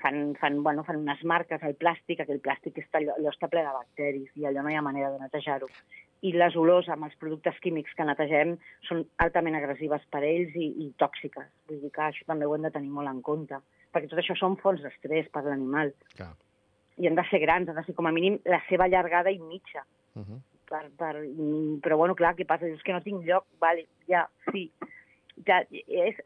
fan, 0.01 0.35
fan, 0.39 0.61
bueno, 0.63 0.83
fan 0.83 0.99
unes 1.01 1.23
marques 1.23 1.63
al 1.63 1.75
plàstic, 1.79 2.21
aquell 2.21 2.41
plàstic 2.43 2.77
està, 2.81 2.99
allò, 2.99 3.15
allò 3.17 3.31
està 3.33 3.49
ple 3.51 3.63
de 3.65 3.73
bacteris 3.75 4.35
i 4.35 4.45
allò 4.45 4.63
no 4.63 4.71
hi 4.71 4.77
ha 4.77 4.85
manera 4.85 5.11
de 5.13 5.19
netejar-ho. 5.23 5.69
I 6.21 6.33
les 6.35 6.55
olors 6.59 6.89
amb 6.91 7.07
els 7.07 7.15
productes 7.19 7.57
químics 7.63 7.95
que 7.95 8.07
netegem 8.07 8.57
són 8.87 9.05
altament 9.23 9.55
agressives 9.55 10.03
per 10.11 10.23
ells 10.27 10.55
i, 10.55 10.67
i 10.83 10.89
tòxiques. 10.99 11.47
Vull 11.69 11.81
dir 11.83 11.91
que 11.95 12.05
això 12.09 12.27
també 12.27 12.47
ho 12.47 12.55
hem 12.55 12.67
de 12.67 12.73
tenir 12.75 12.91
molt 12.91 13.11
en 13.11 13.21
compte, 13.23 13.61
perquè 13.93 14.11
tot 14.11 14.19
això 14.21 14.35
són 14.35 14.59
fonts 14.59 14.83
d'estrès 14.83 15.31
per 15.33 15.45
l'animal. 15.47 15.93
I 16.99 17.07
han 17.07 17.15
de 17.15 17.25
ser 17.29 17.39
grans, 17.45 17.71
han 17.71 17.79
de 17.79 17.85
ser 17.87 17.95
com 17.95 18.09
a 18.09 18.15
mínim 18.15 18.39
la 18.45 18.59
seva 18.67 18.89
llargada 18.91 19.31
i 19.31 19.39
mitja. 19.39 19.85
Uh 20.15 20.23
-huh. 20.23 20.39
Per, 20.69 20.85
per, 20.97 21.15
però 21.81 21.97
bueno, 21.97 22.15
clar, 22.15 22.35
què 22.35 22.45
passa? 22.45 22.65
Dius 22.65 22.83
que 22.83 22.93
no 22.93 23.01
tinc 23.01 23.25
lloc, 23.25 23.45
vale, 23.59 23.87
ja, 24.07 24.27
sí. 24.51 24.69
Ja, 25.47 25.61
és, 25.71 26.17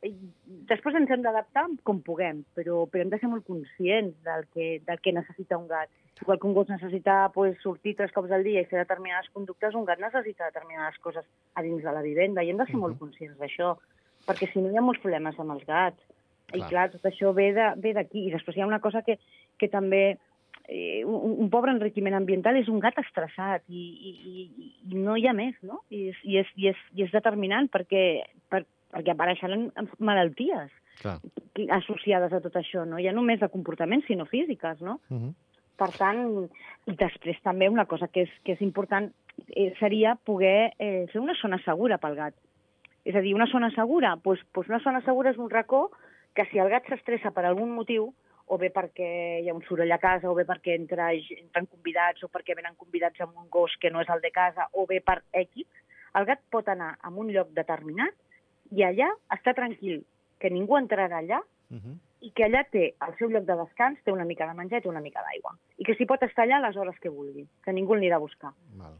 després 0.69 0.95
ens 0.97 1.11
hem 1.13 1.21
d'adaptar 1.21 1.67
com 1.85 1.99
puguem, 2.01 2.43
però, 2.57 2.83
però 2.89 3.03
hem 3.05 3.11
de 3.11 3.19
ser 3.21 3.29
molt 3.29 3.45
conscients 3.45 4.15
del 4.25 4.47
que, 4.53 4.79
del 4.87 4.99
que 5.05 5.13
necessita 5.13 5.57
un 5.57 5.67
gat. 5.69 5.89
Igual 6.21 6.39
que 6.39 6.47
un 6.47 6.53
gos 6.55 6.69
necessita 6.69 7.29
pues, 7.33 7.57
sortir 7.61 7.95
tres 7.97 8.11
cops 8.15 8.31
al 8.31 8.43
dia 8.43 8.61
i 8.61 8.65
fer 8.69 8.79
determinades 8.79 9.29
conductes, 9.33 9.75
un 9.75 9.85
gat 9.85 9.99
necessita 10.01 10.45
determinades 10.49 10.97
coses 11.03 11.25
a 11.53 11.61
dins 11.65 11.83
de 11.83 11.91
la 11.93 12.01
vivenda 12.01 12.43
i 12.43 12.49
hem 12.49 12.57
de 12.57 12.65
ser 12.65 12.75
Mhm. 12.75 12.81
molt 12.81 12.99
conscients 12.99 13.37
d'això, 13.37 13.75
perquè 14.25 14.51
si 14.51 14.61
no 14.61 14.71
hi 14.71 14.77
ha 14.77 14.81
molts 14.81 15.01
problemes 15.01 15.37
amb 15.39 15.51
els 15.51 15.65
gats. 15.65 15.99
I 16.53 16.57
Clar. 16.59 16.69
clar, 16.69 16.91
tot 16.91 17.03
això 17.05 17.33
ve 17.33 17.51
de- 17.53 17.93
d'aquí. 17.93 18.27
I 18.27 18.31
després 18.31 18.55
hi 18.57 18.61
ha 18.61 18.67
una 18.67 18.79
cosa 18.81 19.01
que, 19.01 19.17
que 19.57 19.67
també 19.67 20.17
eh, 20.67 21.03
un, 21.03 21.35
un 21.43 21.49
pobre 21.49 21.71
enriquiment 21.71 22.13
ambiental 22.13 22.55
és 22.55 22.67
un 22.69 22.79
gat 22.79 22.97
estressat 22.97 23.63
i, 23.67 23.81
i, 24.09 24.11
i, 24.29 24.73
i 24.91 24.95
no 24.95 25.17
hi 25.17 25.27
ha 25.27 25.33
més, 25.33 25.55
no? 25.61 25.81
I 25.89 26.09
és, 26.09 26.17
i 26.23 26.37
és, 26.37 26.47
i 26.55 26.67
és, 26.69 26.77
i 26.95 27.03
és 27.03 27.11
determinant 27.11 27.67
perquè, 27.69 28.23
per, 28.49 28.63
perquè 28.93 29.13
apareixen 29.13 29.71
malalties 29.99 30.71
Clar. 31.01 31.17
associades 31.79 32.33
a 32.33 32.41
tot 32.43 32.55
això, 32.59 32.85
no? 32.85 33.01
Ja 33.01 33.13
només 33.15 33.41
de 33.41 33.49
comportaments, 33.49 34.07
sinó 34.07 34.25
físiques, 34.29 34.81
no? 34.81 34.99
Uh 35.09 35.17
-huh. 35.17 35.33
Per 35.75 35.89
tant, 35.97 36.49
i 36.85 36.95
després 36.95 37.41
també 37.41 37.69
una 37.69 37.85
cosa 37.85 38.07
que 38.07 38.21
és, 38.21 38.29
que 38.45 38.53
és 38.53 38.61
important 38.61 39.11
eh, 39.49 39.73
seria 39.79 40.15
poder 40.15 40.73
eh, 40.77 41.07
fer 41.11 41.21
una 41.21 41.33
zona 41.33 41.57
segura 41.65 41.97
pel 41.97 42.15
gat. 42.15 42.35
És 43.03 43.15
a 43.15 43.21
dir, 43.21 43.33
una 43.33 43.47
zona 43.47 43.71
segura, 43.71 44.15
doncs, 44.23 44.45
doncs 44.53 44.69
una 44.69 44.79
zona 44.79 45.01
segura 45.01 45.31
és 45.31 45.37
un 45.37 45.49
racó 45.49 45.89
que 46.33 46.45
si 46.51 46.59
el 46.59 46.69
gat 46.69 46.85
s'estressa 46.87 47.31
per 47.31 47.45
algun 47.45 47.73
motiu, 47.73 48.13
o 48.45 48.57
bé 48.57 48.69
perquè 48.69 49.41
hi 49.41 49.49
ha 49.49 49.55
un 49.55 49.63
soroll 49.67 49.91
a 49.91 49.97
casa, 49.97 50.29
o 50.29 50.35
bé 50.35 50.45
perquè 50.45 50.75
entra, 50.75 51.11
entren 51.13 51.65
convidats, 51.65 52.23
o 52.23 52.29
perquè 52.29 52.55
venen 52.55 52.75
convidats 52.75 53.19
amb 53.21 53.37
un 53.37 53.49
gos 53.49 53.75
que 53.79 53.89
no 53.89 54.01
és 54.01 54.09
el 54.09 54.21
de 54.21 54.31
casa, 54.31 54.67
o 54.73 54.85
bé 54.85 54.99
per 55.01 55.21
X, 55.31 55.65
el 56.19 56.25
gat 56.29 56.43
pot 56.51 56.67
anar 56.69 56.97
a 57.01 57.09
un 57.09 57.31
lloc 57.33 57.49
determinat 57.55 58.13
i 58.71 58.83
allà 58.83 59.09
està 59.33 59.53
tranquil, 59.57 60.03
que 60.39 60.49
ningú 60.53 60.77
entrarà 60.79 61.19
allà 61.19 61.43
Uh 61.73 61.79
-huh. 61.79 61.97
i 62.21 62.29
que 62.31 62.43
allà 62.45 62.63
té 62.69 62.93
el 63.01 63.15
seu 63.17 63.29
lloc 63.29 63.45
de 63.45 63.55
descans, 63.55 63.97
té 64.03 64.11
una 64.11 64.25
mica 64.25 64.45
de 64.45 64.53
menjar 64.53 64.77
i 64.77 64.81
té 64.81 64.89
una 64.89 65.01
mica 65.01 65.23
d'aigua. 65.25 65.57
I 65.77 65.83
que 65.83 65.95
s'hi 65.95 66.05
pot 66.05 66.21
estar 66.21 66.45
allà 66.45 66.59
les 66.61 66.75
hores 66.75 66.99
que 66.99 67.09
vulgui, 67.09 67.47
que 67.63 67.73
ningú 67.73 67.95
l'anirà 67.95 68.15
a 68.15 68.19
buscar. 68.19 68.51
Val. 68.75 68.93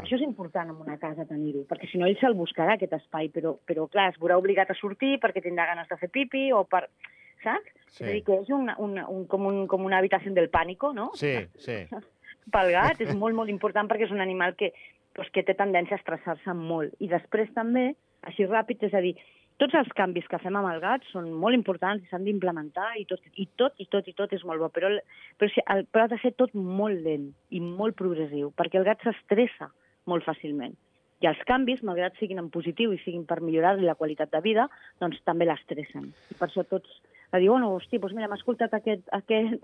Això 0.00 0.16
és 0.16 0.22
important 0.22 0.70
en 0.70 0.76
una 0.80 0.98
casa 0.98 1.26
tenir-ho, 1.28 1.64
perquè 1.68 1.88
si 1.90 1.98
no 1.98 2.06
ell 2.06 2.18
se'l 2.20 2.34
buscarà 2.34 2.74
aquest 2.74 2.92
espai, 2.92 3.28
però, 3.28 3.56
però 3.66 3.86
clar, 3.88 4.10
es 4.12 4.18
veurà 4.20 4.38
obligat 4.40 4.70
a 4.70 4.74
sortir 4.74 5.18
perquè 5.20 5.42
tindrà 5.42 5.66
ganes 5.66 5.88
de 5.88 5.96
fer 5.96 6.10
pipi 6.10 6.52
o 6.52 6.64
per... 6.64 6.88
Saps? 7.42 7.70
Sí. 7.88 8.04
És 8.04 8.08
a 8.08 8.12
dir, 8.12 8.24
que 8.24 8.34
és 8.36 8.48
una, 8.52 8.74
una, 8.78 9.06
un, 9.08 9.26
com, 9.26 9.46
un, 9.46 9.66
com 9.66 9.84
una 9.84 9.96
habitació 9.96 10.32
del 10.36 10.50
pànico, 10.50 10.92
no? 10.92 11.10
Sí, 11.14 11.32
sí. 11.56 11.86
Pel 12.54 12.72
gat 12.72 13.00
és 13.00 13.14
molt, 13.16 13.34
molt 13.36 13.48
important 13.48 13.88
perquè 13.88 14.04
és 14.04 14.12
un 14.12 14.20
animal 14.20 14.52
que, 14.60 14.74
doncs, 15.16 15.30
que 15.32 15.42
té 15.42 15.54
tendència 15.56 15.96
a 15.96 16.00
estressar-se 16.02 16.52
molt. 16.52 16.92
I 17.00 17.08
després 17.08 17.48
també, 17.56 17.94
així 18.28 18.46
ràpid, 18.46 18.82
és 18.88 18.94
a 18.94 19.00
dir, 19.04 19.14
tots 19.60 19.76
els 19.76 19.90
canvis 19.96 20.28
que 20.28 20.38
fem 20.40 20.56
amb 20.56 20.70
el 20.70 20.80
gat 20.80 21.04
són 21.10 21.28
molt 21.36 21.56
importants 21.56 22.04
i 22.04 22.08
s'han 22.08 22.24
d'implementar 22.24 22.94
i 22.96 23.04
tot, 23.08 23.20
i 23.36 23.46
tot, 23.60 23.74
i 23.78 23.86
tot, 23.92 24.08
i 24.08 24.14
tot 24.16 24.32
és 24.32 24.44
molt 24.48 24.62
bo, 24.62 24.70
però, 24.72 24.92
però, 25.38 25.50
si- 25.52 25.64
el, 25.74 25.84
però 25.92 26.06
ha 26.06 26.12
de 26.12 26.18
ser 26.22 26.32
tot 26.32 26.54
molt 26.54 27.02
lent 27.04 27.28
i 27.50 27.60
molt 27.60 27.96
progressiu, 27.98 28.54
perquè 28.56 28.80
el 28.80 28.88
gat 28.88 29.04
s'estressa 29.04 29.68
molt 30.08 30.24
fàcilment. 30.24 30.76
I 31.20 31.28
els 31.28 31.40
canvis, 31.44 31.82
malgrat 31.84 32.16
siguin 32.16 32.40
en 32.40 32.48
positiu 32.48 32.94
i 32.94 33.00
siguin 33.04 33.26
per 33.28 33.42
millorar-li 33.44 33.84
la 33.84 33.94
qualitat 34.00 34.30
de 34.32 34.40
vida, 34.40 34.64
doncs 35.02 35.20
també 35.28 35.44
l'estressen. 35.44 36.08
I 36.32 36.38
per 36.38 36.48
això 36.48 36.64
tots 36.64 36.88
a 37.30 37.38
dir, 37.38 37.50
bueno, 37.50 37.74
hosti, 37.76 38.00
doncs 38.00 38.16
mira, 38.16 38.28
m'ha 38.30 38.38
escoltat 38.40 38.72
aquest, 38.74 39.04
aquest, 39.12 39.60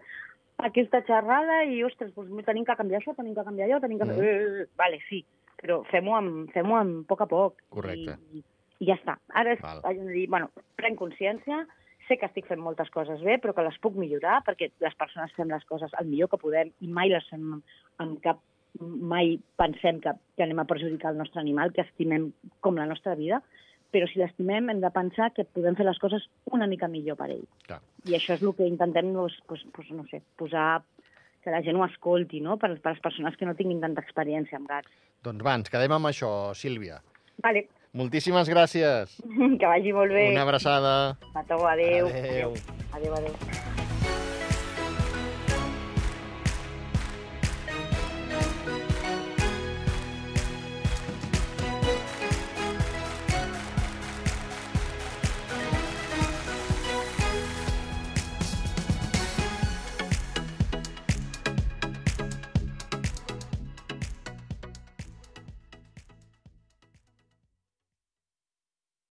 aquesta 0.68 1.00
xerrada 1.08 1.62
i, 1.64 1.80
ostres, 1.84 2.12
doncs 2.14 2.44
tenim 2.46 2.64
que 2.68 2.76
canviar 2.78 3.00
això, 3.00 3.14
tenim 3.16 3.34
que 3.34 3.44
canviar 3.48 3.70
allò, 3.70 3.80
tenim 3.82 3.98
que... 4.02 4.06
Mm. 4.12 4.20
Eh, 4.20 4.66
vale, 4.78 5.00
sí, 5.08 5.24
però 5.60 5.80
fem-ho 5.90 6.14
amb, 6.18 6.52
fem 6.54 6.72
amb 6.76 7.06
poc 7.08 7.24
a 7.24 7.30
poc. 7.30 7.62
Correcte. 7.74 8.18
I, 8.32 8.42
i, 8.42 8.88
ja 8.90 8.98
està. 8.98 9.16
Ara 9.34 9.56
és, 9.56 9.62
Val. 9.64 9.82
haig 9.88 10.00
de 10.02 10.12
dir, 10.12 10.26
bueno, 10.32 10.50
prenc 10.80 11.00
consciència, 11.00 11.64
sé 12.06 12.18
que 12.20 12.28
estic 12.28 12.46
fent 12.46 12.62
moltes 12.62 12.90
coses 12.94 13.22
bé, 13.26 13.38
però 13.42 13.54
que 13.56 13.64
les 13.66 13.78
puc 13.82 13.96
millorar, 13.98 14.40
perquè 14.46 14.70
les 14.84 14.98
persones 14.98 15.32
fem 15.38 15.50
les 15.50 15.64
coses 15.70 15.94
el 16.00 16.10
millor 16.10 16.30
que 16.32 16.42
podem 16.42 16.70
i 16.84 16.90
mai 16.92 17.10
les 17.10 17.26
fem 17.30 17.56
amb, 17.56 17.78
amb 18.02 18.20
cap 18.24 18.42
mai 18.80 19.38
pensem 19.56 20.00
que, 20.04 20.12
que 20.36 20.44
anem 20.44 20.60
a 20.60 20.66
perjudicar 20.68 21.14
el 21.14 21.20
nostre 21.20 21.40
animal, 21.40 21.72
que 21.72 21.84
estimem 21.86 22.30
com 22.60 22.76
la 22.76 22.86
nostra 22.88 23.14
vida, 23.16 23.40
però 23.94 24.08
si 24.10 24.20
l'estimem 24.20 24.68
hem 24.70 24.82
de 24.82 24.90
pensar 24.92 25.30
que 25.32 25.46
podem 25.56 25.76
fer 25.78 25.86
les 25.86 25.98
coses 26.02 26.26
una 26.52 26.68
mica 26.68 26.88
millor 26.92 27.16
per 27.16 27.30
ell. 27.32 27.46
Clar. 27.68 27.80
I 28.04 28.18
això 28.18 28.34
és 28.36 28.44
el 28.44 28.52
que 28.58 28.68
intentem, 28.68 29.12
doncs, 29.14 29.38
doncs, 29.48 29.64
doncs, 29.72 29.92
no 29.96 30.04
sé, 30.10 30.20
posar 30.40 30.82
que 31.46 31.54
la 31.54 31.62
gent 31.62 31.78
ho 31.78 31.87
escolti, 31.87 32.42
no?, 32.42 32.59
per, 32.59 32.72
per 32.82 32.96
les 32.96 33.02
persones 33.04 33.38
que 33.38 33.46
no 33.46 33.54
tinguin 33.54 33.80
tanta 33.85 34.02
experiència 34.02 34.59
amb 34.59 34.66
gats. 34.74 34.90
Doncs 35.26 35.46
va, 35.46 35.54
ens 35.62 35.70
quedem 35.70 35.94
amb 35.94 36.11
això, 36.11 36.32
Sílvia. 36.59 36.98
Vale, 37.44 37.68
Moltíssimes 37.96 38.50
gràcies. 38.52 39.16
que 39.61 39.70
vagi 39.70 39.94
molt 39.96 40.12
bé. 40.12 40.28
Una 40.35 40.44
abraçada. 40.44 40.94
A 41.32 41.48
tu, 41.48 41.62
adéu. 41.64 42.12
Adéu. 42.12 42.56
Adéu, 42.92 43.20
adéu. 43.22 43.86